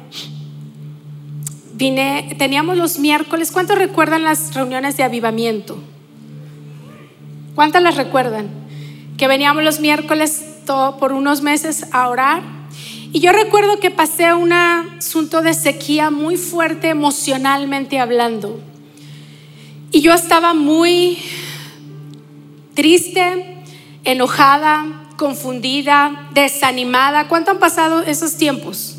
teníamos 1.77 2.77
los 2.77 2.99
miércoles, 2.99 3.51
¿cuántos 3.51 3.77
recuerdan 3.77 4.23
las 4.23 4.53
reuniones 4.53 4.97
de 4.97 5.03
avivamiento? 5.03 5.77
¿Cuántas 7.55 7.81
las 7.81 7.95
recuerdan? 7.95 8.49
Que 9.17 9.27
veníamos 9.27 9.63
los 9.63 9.79
miércoles 9.79 10.43
todo, 10.65 10.97
por 10.97 11.13
unos 11.13 11.41
meses 11.41 11.85
a 11.91 12.07
orar. 12.09 12.41
Y 13.11 13.19
yo 13.19 13.31
recuerdo 13.31 13.79
que 13.79 13.91
pasé 13.91 14.33
un 14.33 14.53
asunto 14.53 15.41
de 15.41 15.53
sequía 15.53 16.09
muy 16.09 16.37
fuerte 16.37 16.89
emocionalmente 16.89 17.99
hablando. 17.99 18.59
Y 19.91 20.01
yo 20.01 20.13
estaba 20.13 20.55
muy 20.55 21.19
triste, 22.73 23.57
enojada, 24.03 25.03
confundida, 25.17 26.27
desanimada. 26.33 27.27
¿Cuánto 27.27 27.51
han 27.51 27.59
pasado 27.59 28.01
esos 28.01 28.37
tiempos? 28.37 28.92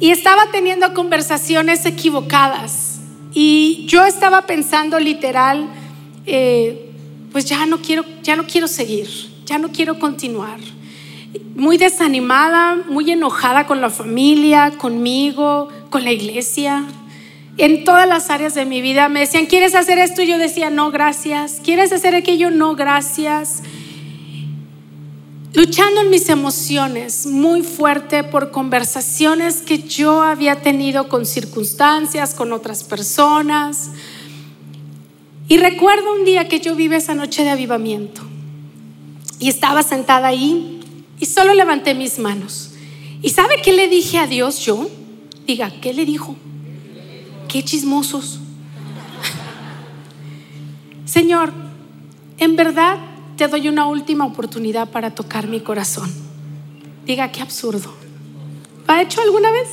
Y 0.00 0.10
estaba 0.10 0.46
teniendo 0.50 0.94
conversaciones 0.94 1.84
equivocadas. 1.84 3.00
Y 3.34 3.84
yo 3.86 4.04
estaba 4.06 4.46
pensando 4.46 4.98
literal, 4.98 5.68
eh, 6.26 6.90
pues 7.30 7.44
ya 7.44 7.66
no 7.66 7.78
quiero, 7.82 8.04
ya 8.22 8.34
no 8.34 8.46
quiero 8.46 8.66
seguir, 8.66 9.08
ya 9.44 9.58
no 9.58 9.68
quiero 9.68 9.98
continuar. 9.98 10.58
Muy 11.54 11.76
desanimada, 11.76 12.76
muy 12.88 13.10
enojada 13.10 13.66
con 13.66 13.82
la 13.82 13.90
familia, 13.90 14.72
conmigo, 14.78 15.68
con 15.90 16.02
la 16.02 16.12
iglesia. 16.12 16.86
En 17.58 17.84
todas 17.84 18.08
las 18.08 18.30
áreas 18.30 18.54
de 18.54 18.64
mi 18.64 18.80
vida 18.80 19.10
me 19.10 19.20
decían, 19.20 19.44
¿quieres 19.44 19.74
hacer 19.74 19.98
esto? 19.98 20.22
Y 20.22 20.26
yo 20.28 20.38
decía, 20.38 20.70
no, 20.70 20.90
gracias. 20.90 21.60
¿Quieres 21.62 21.92
hacer 21.92 22.14
aquello? 22.14 22.50
No, 22.50 22.74
gracias 22.74 23.62
luchando 25.52 26.00
en 26.02 26.10
mis 26.10 26.28
emociones 26.28 27.26
muy 27.26 27.62
fuerte 27.62 28.22
por 28.22 28.50
conversaciones 28.50 29.62
que 29.62 29.82
yo 29.82 30.22
había 30.22 30.62
tenido 30.62 31.08
con 31.08 31.26
circunstancias, 31.26 32.34
con 32.34 32.52
otras 32.52 32.84
personas. 32.84 33.90
Y 35.48 35.56
recuerdo 35.56 36.14
un 36.14 36.24
día 36.24 36.48
que 36.48 36.60
yo 36.60 36.76
vive 36.76 36.96
esa 36.96 37.14
noche 37.14 37.42
de 37.42 37.50
avivamiento 37.50 38.22
y 39.40 39.48
estaba 39.48 39.82
sentada 39.82 40.28
ahí 40.28 40.80
y 41.18 41.26
solo 41.26 41.54
levanté 41.54 41.94
mis 41.94 42.18
manos. 42.18 42.70
¿Y 43.22 43.30
sabe 43.30 43.56
qué 43.62 43.72
le 43.72 43.88
dije 43.88 44.18
a 44.18 44.26
Dios 44.26 44.60
yo? 44.60 44.88
Diga, 45.46 45.72
¿qué 45.80 45.92
le 45.92 46.06
dijo? 46.06 46.36
Qué 47.48 47.64
chismosos. 47.64 48.38
Señor, 51.04 51.52
en 52.38 52.54
verdad 52.54 53.09
te 53.40 53.48
doy 53.48 53.70
una 53.70 53.86
última 53.86 54.26
oportunidad 54.26 54.90
para 54.90 55.14
tocar 55.14 55.48
mi 55.48 55.60
corazón. 55.60 56.12
Diga, 57.06 57.32
qué 57.32 57.40
absurdo. 57.40 57.90
¿Lo 58.86 58.92
ha 58.92 59.00
hecho 59.00 59.22
alguna 59.22 59.50
vez? 59.50 59.66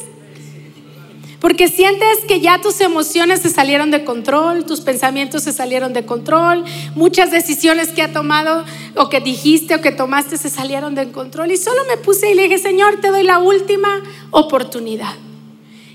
Porque 1.42 1.68
sientes 1.68 2.20
que 2.30 2.40
ya 2.40 2.62
tus 2.62 2.80
emociones 2.80 3.42
se 3.42 3.50
salieron 3.50 3.92
de 3.92 4.06
control, 4.06 4.66
tus 4.66 4.80
pensamientos 4.80 5.44
se 5.44 5.52
salieron 5.52 5.92
de 5.92 6.06
control, 6.06 6.64
muchas 6.96 7.30
decisiones 7.30 7.90
que 7.90 8.04
ha 8.04 8.14
tomado 8.14 8.64
o 8.96 9.10
que 9.10 9.20
dijiste 9.20 9.76
o 9.76 9.82
que 9.82 9.92
tomaste 9.92 10.38
se 10.38 10.50
salieron 10.50 10.96
de 10.96 11.12
control. 11.12 11.52
Y 11.52 11.58
solo 11.58 11.82
me 11.90 11.98
puse 11.98 12.32
y 12.32 12.36
le 12.36 12.44
dije, 12.44 12.60
Señor, 12.60 13.02
te 13.02 13.10
doy 13.10 13.24
la 13.24 13.40
última 13.40 14.02
oportunidad. 14.32 15.14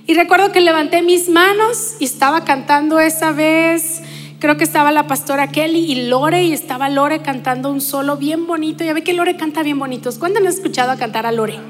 Y 0.07 0.13
recuerdo 0.13 0.53
que 0.53 0.61
levanté 0.61 1.01
mis 1.01 1.31
manos 1.31 1.95
y 2.01 2.05
estaba 2.05 2.45
cantando 2.45 3.01
esa 3.01 3.33
vez 3.33 4.03
creo 4.43 4.57
que 4.57 4.65
estaba 4.65 4.91
la 4.91 5.07
pastora 5.07 5.53
Kelly 5.53 5.93
y 5.93 6.09
Lore 6.09 6.43
y 6.43 6.53
estaba 6.53 6.89
Lore 6.89 7.23
cantando 7.23 7.71
un 7.71 7.81
solo 7.81 8.17
bien 8.17 8.49
bonito. 8.49 8.83
Ya 8.83 8.93
ve 8.93 9.05
que 9.05 9.13
Lore 9.13 9.37
canta 9.37 9.63
bien 9.63 9.79
bonitos. 9.79 10.19
¿Cuándo 10.19 10.41
han 10.41 10.47
escuchado 10.47 10.91
a 10.91 10.97
cantar 10.97 11.27
a 11.27 11.33
Lore? 11.33 11.61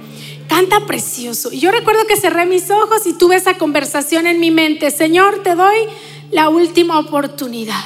Canta 0.49 0.87
precioso. 0.87 1.53
Y 1.53 1.61
yo 1.61 1.71
recuerdo 1.71 2.07
que 2.07 2.17
cerré 2.17 2.47
mis 2.47 2.71
ojos 2.71 3.07
y 3.07 3.13
tuve 3.13 3.37
esa 3.37 3.59
conversación 3.59 4.27
en 4.27 4.41
mi 4.41 4.51
mente. 4.51 4.91
Señor, 4.91 5.43
te 5.43 5.55
doy 5.55 5.77
la 6.31 6.49
última 6.49 6.99
oportunidad. 6.99 7.85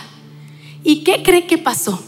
¿Y 0.85 1.03
qué 1.03 1.25
cree 1.25 1.49
que 1.49 1.59
pasó? 1.59 2.01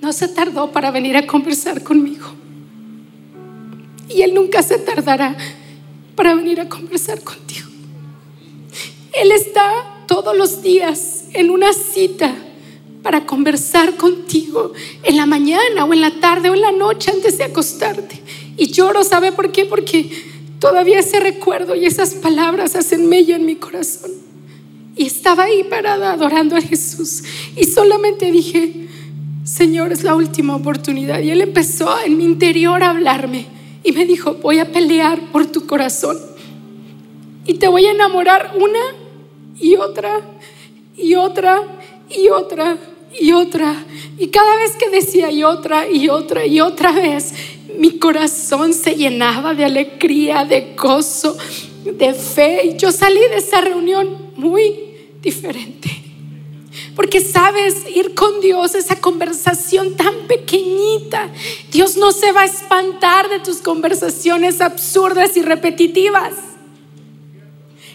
No 0.00 0.12
se 0.12 0.28
tardó 0.28 0.70
para 0.70 0.92
venir 0.92 1.16
a 1.16 1.26
conversar 1.26 1.82
conmigo. 1.82 2.28
Y 4.08 4.22
Él 4.22 4.34
nunca 4.34 4.62
se 4.62 4.78
tardará 4.78 5.36
para 6.14 6.34
venir 6.34 6.60
a 6.60 6.68
conversar 6.68 7.22
contigo. 7.22 7.68
Él 9.12 9.32
está 9.32 10.04
todos 10.06 10.36
los 10.36 10.62
días 10.62 11.24
en 11.32 11.50
una 11.50 11.72
cita 11.72 12.34
para 13.02 13.26
conversar 13.26 13.96
contigo 13.96 14.72
en 15.02 15.16
la 15.16 15.26
mañana 15.26 15.84
o 15.84 15.92
en 15.92 16.00
la 16.00 16.20
tarde 16.20 16.50
o 16.50 16.54
en 16.54 16.60
la 16.60 16.72
noche 16.72 17.10
antes 17.10 17.38
de 17.38 17.44
acostarte. 17.44 18.20
Y 18.56 18.66
lloro, 18.68 19.04
¿sabe 19.04 19.32
por 19.32 19.52
qué? 19.52 19.64
Porque 19.64 20.10
todavía 20.58 20.98
ese 20.98 21.20
recuerdo 21.20 21.74
y 21.74 21.86
esas 21.86 22.14
palabras 22.14 22.76
hacen 22.76 23.08
mella 23.08 23.36
en 23.36 23.46
mi 23.46 23.56
corazón. 23.56 24.10
Y 24.96 25.06
estaba 25.06 25.44
ahí 25.44 25.64
parada 25.64 26.12
adorando 26.12 26.56
a 26.56 26.60
Jesús. 26.60 27.22
Y 27.56 27.64
solamente 27.64 28.30
dije, 28.30 28.88
Señor, 29.44 29.92
es 29.92 30.02
la 30.02 30.14
última 30.14 30.54
oportunidad. 30.54 31.20
Y 31.20 31.30
Él 31.30 31.40
empezó 31.40 31.98
en 32.04 32.18
mi 32.18 32.24
interior 32.24 32.82
a 32.82 32.90
hablarme 32.90 33.59
y 33.82 33.92
me 33.92 34.04
dijo, 34.04 34.34
voy 34.34 34.58
a 34.58 34.70
pelear 34.70 35.20
por 35.32 35.46
tu 35.46 35.66
corazón 35.66 36.18
y 37.46 37.54
te 37.54 37.68
voy 37.68 37.86
a 37.86 37.92
enamorar 37.92 38.52
una 38.56 38.78
y 39.58 39.76
otra 39.76 40.20
y 40.96 41.14
otra 41.14 41.62
y 42.08 42.28
otra 42.28 42.78
y 43.18 43.32
otra. 43.32 43.84
Y 44.18 44.28
cada 44.28 44.56
vez 44.56 44.76
que 44.76 44.90
decía 44.90 45.30
y 45.30 45.42
otra 45.42 45.88
y 45.88 46.08
otra 46.08 46.46
y 46.46 46.60
otra 46.60 46.92
vez, 46.92 47.34
mi 47.78 47.98
corazón 47.98 48.74
se 48.74 48.94
llenaba 48.94 49.54
de 49.54 49.64
alegría, 49.64 50.44
de 50.44 50.74
gozo, 50.76 51.36
de 51.84 52.14
fe. 52.14 52.66
Y 52.66 52.76
yo 52.76 52.92
salí 52.92 53.20
de 53.30 53.36
esa 53.36 53.60
reunión 53.60 54.32
muy 54.36 54.74
diferente. 55.22 55.90
Porque 56.94 57.20
sabes, 57.20 57.84
ir 57.94 58.14
con 58.14 58.40
Dios, 58.40 58.74
esa 58.74 59.00
conversación 59.00 59.96
tan 59.96 60.14
pequeñita, 60.28 61.30
Dios 61.70 61.96
no 61.96 62.12
se 62.12 62.32
va 62.32 62.42
a 62.42 62.44
espantar 62.44 63.28
de 63.28 63.40
tus 63.40 63.58
conversaciones 63.58 64.60
absurdas 64.60 65.36
y 65.36 65.42
repetitivas. 65.42 66.34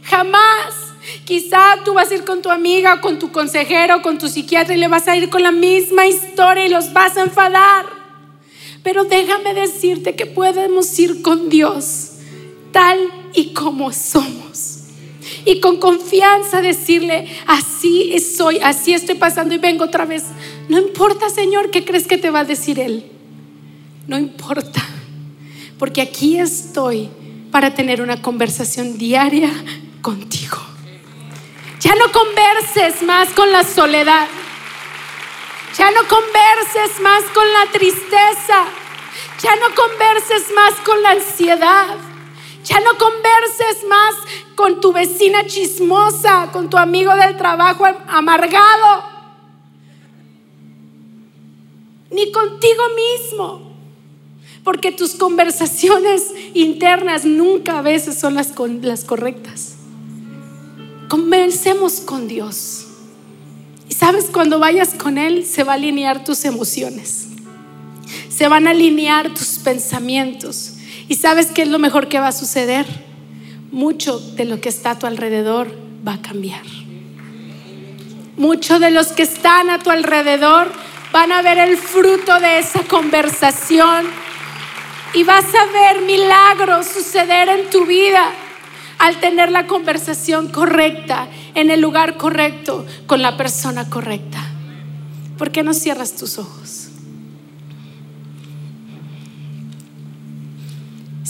Jamás. 0.03 0.86
Quizá 1.23 1.84
tú 1.84 1.93
vas 1.93 2.09
a 2.09 2.15
ir 2.15 2.26
con 2.26 2.41
tu 2.41 2.49
amiga, 2.49 2.99
con 2.99 3.19
tu 3.19 3.32
consejero, 3.32 4.01
con 4.01 4.17
tu 4.17 4.28
psiquiatra 4.28 4.76
y 4.76 4.78
le 4.78 4.88
vas 4.88 5.07
a 5.07 5.15
ir 5.15 5.30
con 5.30 5.43
la 5.43 5.51
misma 5.51 6.07
historia 6.07 6.65
y 6.65 6.69
los 6.69 6.93
vas 6.93 7.15
a 7.17 7.23
enfadar. 7.23 7.86
Pero 8.84 9.03
déjame 9.05 9.53
decirte 9.53 10.15
que 10.15 10.26
podemos 10.26 10.97
ir 10.99 11.21
con 11.21 11.49
Dios 11.49 12.11
tal 12.71 12.99
y 13.34 13.53
como 13.53 13.91
somos. 13.91 14.74
Y 15.45 15.59
con 15.59 15.77
confianza 15.77 16.61
decirle, 16.61 17.27
así 17.45 18.19
soy, 18.19 18.59
así 18.59 18.93
estoy 18.93 19.15
pasando 19.15 19.53
y 19.53 19.59
vengo 19.59 19.85
otra 19.85 20.05
vez. 20.05 20.23
No 20.67 20.79
importa, 20.79 21.29
Señor, 21.29 21.69
¿qué 21.69 21.85
crees 21.85 22.07
que 22.07 22.17
te 22.17 22.31
va 22.31 22.39
a 22.39 22.45
decir 22.45 22.79
Él? 22.79 23.05
No 24.07 24.17
importa, 24.17 24.83
porque 25.77 26.01
aquí 26.01 26.39
estoy 26.39 27.09
para 27.51 27.73
tener 27.73 28.01
una 28.01 28.21
conversación 28.21 28.97
diaria 28.97 29.51
contigo. 30.01 30.57
Ya 31.79 31.93
no 31.93 32.11
converses 32.11 33.03
más 33.03 33.29
con 33.29 33.51
la 33.51 33.63
soledad. 33.63 34.27
Ya 35.77 35.91
no 35.91 36.01
converses 36.07 36.99
más 37.01 37.23
con 37.33 37.45
la 37.53 37.71
tristeza. 37.71 38.65
Ya 39.41 39.55
no 39.57 39.75
converses 39.75 40.51
más 40.55 40.73
con 40.83 41.03
la 41.03 41.11
ansiedad. 41.11 42.14
Ya 42.66 42.80
no 42.80 42.97
converses 42.97 43.88
más 43.88 44.16
con 44.55 44.82
tu 44.82 44.91
vecina 44.91 45.45
chismosa, 45.45 46.49
con 46.51 46.70
tu 46.70 46.78
amigo 46.78 47.16
del 47.16 47.38
trabajo 47.38 47.86
amargado. 48.07 49.03
Ni 52.09 52.32
contigo 52.32 52.84
mismo. 52.95 53.76
Porque 54.63 54.91
tus 54.91 55.13
conversaciones 55.13 56.34
internas 56.55 57.24
nunca 57.24 57.78
a 57.78 57.82
veces 57.84 58.20
son 58.20 58.34
las, 58.34 58.51
correctas. 58.51 59.76
Comencemos 61.07 61.99
con 61.99 62.28
Dios. 62.28 62.88
Y 63.88 63.93
sabes, 63.93 64.26
cuando 64.34 64.57
vayas 64.57 64.95
con 64.95 65.20
Él, 65.20 65.45
se 65.45 65.63
va 65.63 65.74
a 65.74 65.76
alinear 65.76 66.24
tus 66.24 66.45
emociones. 66.45 67.28
Se 68.28 68.47
van 68.47 68.66
a 68.66 68.72
alinear 68.72 69.32
tus 69.36 69.59
pensamientos. 69.59 70.74
Y 71.07 71.15
sabes 71.15 71.47
qué 71.47 71.63
es 71.63 71.67
lo 71.67 71.79
mejor 71.79 72.07
que 72.07 72.19
va 72.19 72.29
a 72.29 72.31
suceder. 72.31 72.85
Mucho 73.71 74.19
de 74.19 74.45
lo 74.45 74.59
que 74.61 74.69
está 74.69 74.91
a 74.91 74.99
tu 74.99 75.05
alrededor 75.05 75.67
va 76.07 76.13
a 76.13 76.21
cambiar. 76.21 76.63
Muchos 78.37 78.79
de 78.79 78.91
los 78.91 79.07
que 79.07 79.23
están 79.23 79.69
a 79.69 79.79
tu 79.79 79.89
alrededor 79.89 80.71
van 81.11 81.31
a 81.31 81.41
ver 81.41 81.57
el 81.57 81.77
fruto 81.77 82.39
de 82.39 82.59
esa 82.59 82.83
conversación 82.83 84.05
y 85.13 85.23
vas 85.23 85.45
a 85.45 85.71
ver 85.71 86.01
milagros 86.01 86.87
suceder 86.87 87.47
en 87.47 87.69
tu 87.69 87.85
vida 87.85 88.31
al 88.97 89.19
tener 89.19 89.51
la 89.51 89.67
conversación 89.67 90.49
correcta, 90.49 91.27
en 91.53 91.69
el 91.69 91.81
lugar 91.81 92.17
correcto, 92.17 92.85
con 93.07 93.21
la 93.21 93.37
persona 93.37 93.89
correcta. 93.89 94.39
¿Por 95.37 95.51
qué 95.51 95.63
no 95.63 95.73
cierras 95.73 96.15
tus 96.15 96.37
ojos? 96.37 96.84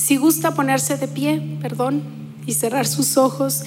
Si 0.05 0.17
gusta 0.17 0.53
ponerse 0.53 0.97
de 0.97 1.07
pie, 1.07 1.41
perdón, 1.59 2.03
y 2.45 2.53
cerrar 2.53 2.85
sus 2.85 3.17
ojos, 3.17 3.63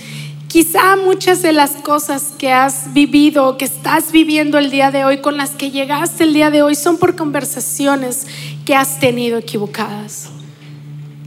quizá 0.47 0.95
muchas 0.95 1.43
de 1.43 1.53
las 1.53 1.73
cosas 1.73 2.33
que 2.39 2.53
has 2.53 2.95
vivido 2.95 3.49
o 3.49 3.59
que 3.59 3.65
estás 3.65 4.13
viviendo 4.13 4.57
el 4.57 4.71
día 4.71 4.93
de 4.93 5.05
hoy, 5.05 5.19
con 5.19 5.37
las 5.37 5.51
que 5.51 5.73
llegaste 5.73 6.23
el 6.23 6.35
día 6.35 6.53
de 6.53 6.63
hoy, 6.63 6.77
son 6.77 6.97
por 6.99 7.17
conversaciones 7.17 8.29
que 8.65 8.77
has 8.77 9.01
tenido 9.01 9.37
equivocadas. 9.37 10.29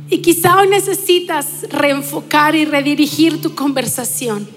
Y 0.10 0.20
quizá 0.20 0.58
hoy 0.58 0.70
necesitas 0.70 1.66
reenfocar 1.70 2.56
y 2.56 2.64
redirigir 2.64 3.42
tu 3.42 3.54
conversación. 3.54 4.48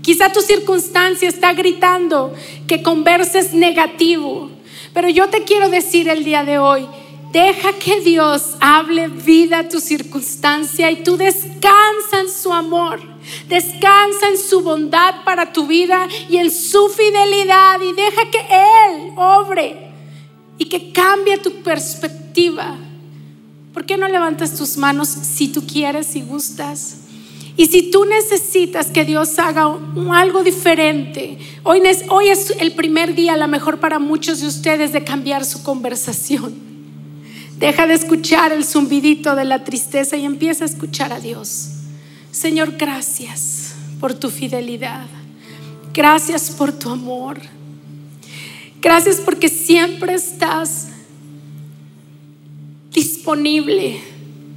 Quizá 0.00 0.32
tu 0.32 0.40
circunstancia 0.40 1.28
está 1.28 1.52
gritando 1.52 2.32
que 2.66 2.82
converses 2.82 3.52
negativo, 3.52 4.48
pero 4.94 5.10
yo 5.10 5.28
te 5.28 5.42
quiero 5.42 5.68
decir 5.68 6.08
el 6.08 6.24
día 6.24 6.44
de 6.44 6.58
hoy, 6.58 6.86
deja 7.38 7.72
que 7.74 8.00
Dios 8.00 8.56
hable 8.60 9.08
vida 9.08 9.58
a 9.58 9.68
tu 9.68 9.80
circunstancia 9.80 10.90
y 10.90 11.02
tú 11.02 11.16
descansa 11.16 12.20
en 12.20 12.30
su 12.30 12.52
amor, 12.52 13.00
descansa 13.48 14.28
en 14.30 14.38
su 14.38 14.60
bondad 14.60 15.22
para 15.24 15.52
tu 15.52 15.66
vida 15.66 16.08
y 16.30 16.38
en 16.38 16.50
su 16.50 16.88
fidelidad 16.88 17.80
y 17.82 17.92
deja 17.92 18.30
que 18.30 18.40
Él 18.40 19.12
obre 19.16 19.90
y 20.56 20.64
que 20.64 20.92
cambie 20.92 21.36
tu 21.38 21.50
perspectiva 21.62 22.78
¿Por 23.76 23.84
qué 23.84 23.98
no 23.98 24.08
levantas 24.08 24.54
tus 24.54 24.78
manos 24.78 25.06
si 25.06 25.48
tú 25.48 25.66
quieres, 25.66 26.06
si 26.06 26.22
gustas? 26.22 26.96
Y 27.58 27.66
si 27.66 27.90
tú 27.90 28.06
necesitas 28.06 28.86
que 28.86 29.04
Dios 29.04 29.38
haga 29.38 29.78
algo 30.12 30.42
diferente, 30.42 31.36
hoy, 31.62 31.82
hoy 32.08 32.28
es 32.28 32.54
el 32.58 32.72
primer 32.72 33.14
día, 33.14 33.34
a 33.34 33.36
lo 33.36 33.48
mejor 33.48 33.78
para 33.78 33.98
muchos 33.98 34.40
de 34.40 34.46
ustedes, 34.46 34.94
de 34.94 35.04
cambiar 35.04 35.44
su 35.44 35.62
conversación. 35.62 36.75
Deja 37.58 37.86
de 37.86 37.94
escuchar 37.94 38.52
el 38.52 38.64
zumbidito 38.64 39.34
de 39.34 39.44
la 39.44 39.64
tristeza 39.64 40.16
y 40.16 40.24
empieza 40.24 40.64
a 40.64 40.66
escuchar 40.66 41.12
a 41.12 41.20
Dios. 41.20 41.70
Señor, 42.30 42.76
gracias 42.76 43.74
por 43.98 44.12
tu 44.12 44.30
fidelidad. 44.30 45.06
Gracias 45.94 46.50
por 46.50 46.72
tu 46.72 46.90
amor. 46.90 47.40
Gracias 48.82 49.16
porque 49.16 49.48
siempre 49.48 50.14
estás 50.14 50.88
disponible 52.92 54.00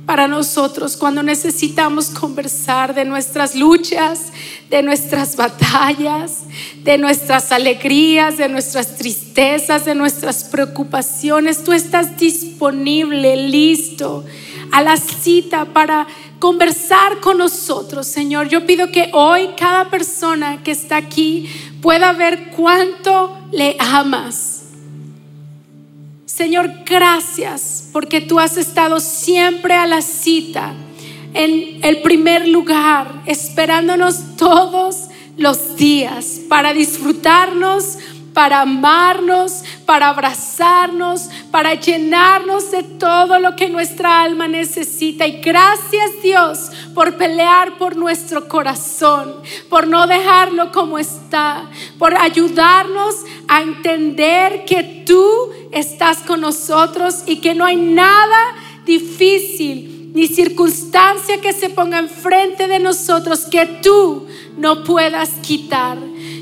para 0.09 0.27
nosotros 0.27 0.97
cuando 0.97 1.21
necesitamos 1.21 2.09
conversar 2.09 2.95
de 2.95 3.05
nuestras 3.05 3.53
luchas, 3.53 4.33
de 4.67 4.81
nuestras 4.81 5.35
batallas, 5.35 6.45
de 6.83 6.97
nuestras 6.97 7.51
alegrías, 7.51 8.39
de 8.39 8.49
nuestras 8.49 8.95
tristezas, 8.95 9.85
de 9.85 9.93
nuestras 9.93 10.45
preocupaciones. 10.45 11.63
Tú 11.63 11.73
estás 11.73 12.17
disponible, 12.17 13.35
listo 13.35 14.25
a 14.71 14.81
la 14.81 14.97
cita 14.97 15.65
para 15.65 16.07
conversar 16.39 17.19
con 17.19 17.37
nosotros, 17.37 18.07
Señor. 18.07 18.49
Yo 18.49 18.65
pido 18.65 18.91
que 18.91 19.11
hoy 19.13 19.49
cada 19.59 19.91
persona 19.91 20.63
que 20.63 20.71
está 20.71 20.97
aquí 20.97 21.47
pueda 21.83 22.13
ver 22.13 22.49
cuánto 22.55 23.37
le 23.51 23.75
amas 23.77 24.58
Señor, 26.39 26.71
gracias 26.85 27.89
porque 27.91 28.21
tú 28.21 28.39
has 28.39 28.55
estado 28.55 29.01
siempre 29.01 29.73
a 29.73 29.85
la 29.85 30.01
cita, 30.01 30.73
en 31.33 31.83
el 31.83 32.01
primer 32.01 32.47
lugar, 32.47 33.23
esperándonos 33.25 34.37
todos 34.37 35.09
los 35.35 35.75
días 35.75 36.39
para 36.47 36.71
disfrutarnos 36.71 37.97
para 38.39 38.61
amarnos, 38.61 39.65
para 39.85 40.07
abrazarnos, 40.07 41.29
para 41.51 41.73
llenarnos 41.73 42.71
de 42.71 42.83
todo 42.83 43.37
lo 43.37 43.57
que 43.57 43.67
nuestra 43.67 44.21
alma 44.21 44.47
necesita. 44.47 45.27
Y 45.27 45.41
gracias 45.41 46.21
Dios 46.23 46.71
por 46.95 47.17
pelear 47.17 47.77
por 47.77 47.97
nuestro 47.97 48.47
corazón, 48.47 49.35
por 49.67 49.87
no 49.87 50.07
dejarlo 50.07 50.71
como 50.71 50.97
está, 50.97 51.69
por 51.97 52.15
ayudarnos 52.15 53.13
a 53.49 53.61
entender 53.61 54.63
que 54.63 55.03
tú 55.05 55.49
estás 55.73 56.19
con 56.19 56.39
nosotros 56.39 57.23
y 57.25 57.41
que 57.41 57.53
no 57.53 57.65
hay 57.65 57.75
nada 57.75 58.55
difícil 58.85 60.11
ni 60.13 60.27
circunstancia 60.27 61.41
que 61.41 61.51
se 61.51 61.69
ponga 61.69 61.99
enfrente 61.99 62.69
de 62.69 62.79
nosotros 62.79 63.47
que 63.47 63.65
tú 63.83 64.27
no 64.57 64.85
puedas 64.85 65.29
quitar. 65.41 65.97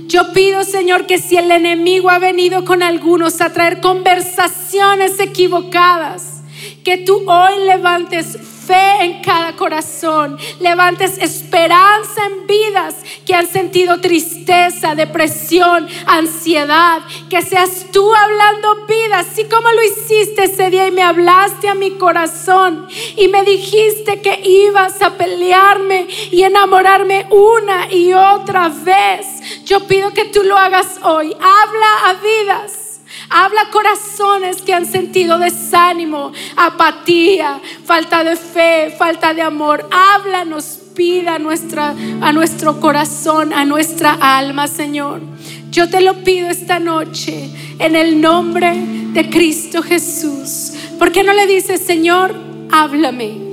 Yo 0.07 0.31
pido, 0.31 0.63
Señor, 0.63 1.05
que 1.05 1.17
si 1.17 1.35
el 1.35 1.51
enemigo 1.51 2.09
ha 2.09 2.17
venido 2.17 2.63
con 2.63 2.81
algunos 2.81 3.41
a 3.41 3.51
traer 3.51 3.81
conversaciones 3.81 5.19
equivocadas, 5.19 6.43
que 6.85 6.97
tú 6.97 7.29
hoy 7.29 7.65
levantes 7.65 8.37
fe 8.67 9.03
en 9.05 9.21
cada 9.21 9.55
corazón, 9.55 10.37
levantes 10.59 11.17
esperanza 11.17 12.25
en 12.25 12.45
vidas 12.45 12.95
que 13.25 13.33
han 13.33 13.47
sentido 13.47 14.01
tristeza, 14.01 14.93
depresión, 14.93 15.87
ansiedad, 16.05 17.01
que 17.29 17.41
seas 17.41 17.87
tú 17.91 18.13
hablando 18.13 18.85
vida, 18.85 19.19
así 19.19 19.45
como 19.45 19.71
lo 19.71 19.83
hiciste 19.83 20.43
ese 20.43 20.69
día 20.69 20.87
y 20.87 20.91
me 20.91 21.01
hablaste 21.01 21.69
a 21.69 21.75
mi 21.75 21.91
corazón 21.91 22.87
y 23.15 23.27
me 23.29 23.43
dijiste 23.43 24.21
que 24.21 24.41
ibas 24.43 25.01
a 25.01 25.17
pelearme 25.17 26.07
y 26.31 26.43
enamorarme 26.43 27.27
una 27.29 27.91
y 27.91 28.13
otra 28.13 28.69
vez. 28.69 29.63
Yo 29.63 29.87
pido 29.87 30.13
que 30.13 30.25
tú 30.25 30.43
lo 30.43 30.57
hagas 30.57 30.99
hoy. 31.03 31.33
Habla 31.39 32.09
a 32.09 32.13
vidas 32.13 32.86
Habla 33.29 33.69
corazones 33.71 34.61
que 34.61 34.73
han 34.73 34.85
sentido 34.85 35.37
desánimo, 35.37 36.31
apatía, 36.55 37.59
falta 37.85 38.23
de 38.23 38.35
fe, 38.35 38.95
falta 38.97 39.33
de 39.33 39.41
amor. 39.41 39.87
Háblanos, 39.91 40.79
pida 40.95 41.35
a, 41.35 41.39
nuestra, 41.39 41.93
a 42.21 42.31
nuestro 42.31 42.79
corazón, 42.79 43.53
a 43.53 43.65
nuestra 43.65 44.13
alma, 44.13 44.67
Señor. 44.67 45.21
Yo 45.69 45.89
te 45.89 46.01
lo 46.01 46.23
pido 46.23 46.49
esta 46.49 46.79
noche 46.79 47.49
en 47.79 47.95
el 47.95 48.19
nombre 48.19 48.73
de 49.13 49.29
Cristo 49.29 49.83
Jesús. 49.83 50.73
¿Por 50.97 51.11
qué 51.11 51.23
no 51.23 51.33
le 51.33 51.45
dices, 51.45 51.81
Señor, 51.81 52.35
háblame? 52.71 53.47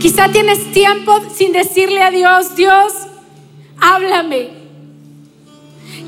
Quizá 0.00 0.28
tienes 0.30 0.72
tiempo 0.72 1.18
sin 1.34 1.52
decirle 1.52 2.02
a 2.02 2.10
Dios, 2.10 2.54
Dios, 2.54 2.92
háblame. 3.80 4.50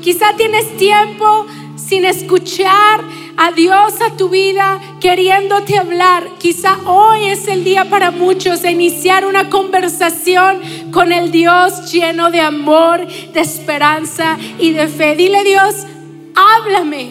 Quizá 0.01 0.35
tienes 0.37 0.77
tiempo 0.77 1.45
sin 1.91 2.05
escuchar 2.05 3.03
a 3.35 3.51
Dios 3.51 3.95
a 3.99 4.15
tu 4.15 4.29
vida 4.29 4.79
queriéndote 5.01 5.77
hablar. 5.77 6.25
Quizá 6.39 6.77
hoy 6.85 7.25
es 7.25 7.49
el 7.49 7.65
día 7.65 7.89
para 7.89 8.11
muchos 8.11 8.61
de 8.61 8.71
iniciar 8.71 9.25
una 9.25 9.49
conversación 9.49 10.61
con 10.93 11.11
el 11.11 11.31
Dios 11.31 11.91
lleno 11.91 12.31
de 12.31 12.39
amor, 12.39 13.05
de 13.05 13.41
esperanza 13.41 14.37
y 14.57 14.71
de 14.71 14.87
fe. 14.87 15.17
Dile 15.17 15.43
Dios, 15.43 15.85
háblame. 16.33 17.09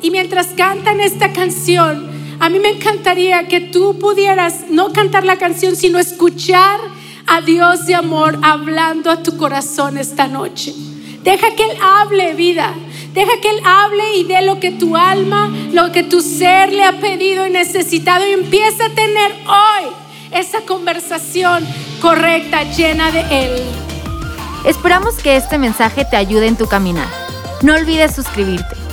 Y 0.00 0.12
mientras 0.12 0.46
cantan 0.56 1.00
esta 1.00 1.32
canción, 1.32 2.08
a 2.38 2.48
mí 2.48 2.60
me 2.60 2.68
encantaría 2.68 3.48
que 3.48 3.60
tú 3.60 3.98
pudieras 3.98 4.66
no 4.70 4.92
cantar 4.92 5.24
la 5.24 5.36
canción, 5.36 5.74
sino 5.74 5.98
escuchar 5.98 6.78
a 7.26 7.40
Dios 7.40 7.86
de 7.86 7.96
amor 7.96 8.38
hablando 8.42 9.10
a 9.10 9.24
tu 9.24 9.36
corazón 9.36 9.98
esta 9.98 10.28
noche. 10.28 10.95
Deja 11.26 11.56
que 11.56 11.64
Él 11.64 11.76
hable 11.82 12.34
vida. 12.34 12.72
Deja 13.12 13.32
que 13.42 13.50
Él 13.50 13.60
hable 13.64 14.16
y 14.16 14.22
dé 14.22 14.42
lo 14.42 14.60
que 14.60 14.70
tu 14.70 14.96
alma, 14.96 15.50
lo 15.72 15.90
que 15.90 16.04
tu 16.04 16.20
ser 16.20 16.72
le 16.72 16.84
ha 16.84 16.92
pedido 17.00 17.44
y 17.44 17.50
necesitado 17.50 18.24
y 18.24 18.30
empieza 18.30 18.84
a 18.84 18.90
tener 18.90 19.32
hoy 19.48 19.90
esa 20.30 20.60
conversación 20.60 21.66
correcta, 22.00 22.62
llena 22.62 23.10
de 23.10 23.22
Él. 23.44 23.62
Esperamos 24.66 25.16
que 25.16 25.34
este 25.34 25.58
mensaje 25.58 26.04
te 26.08 26.16
ayude 26.16 26.46
en 26.46 26.54
tu 26.54 26.68
caminar. 26.68 27.08
No 27.60 27.74
olvides 27.74 28.14
suscribirte. 28.14 28.85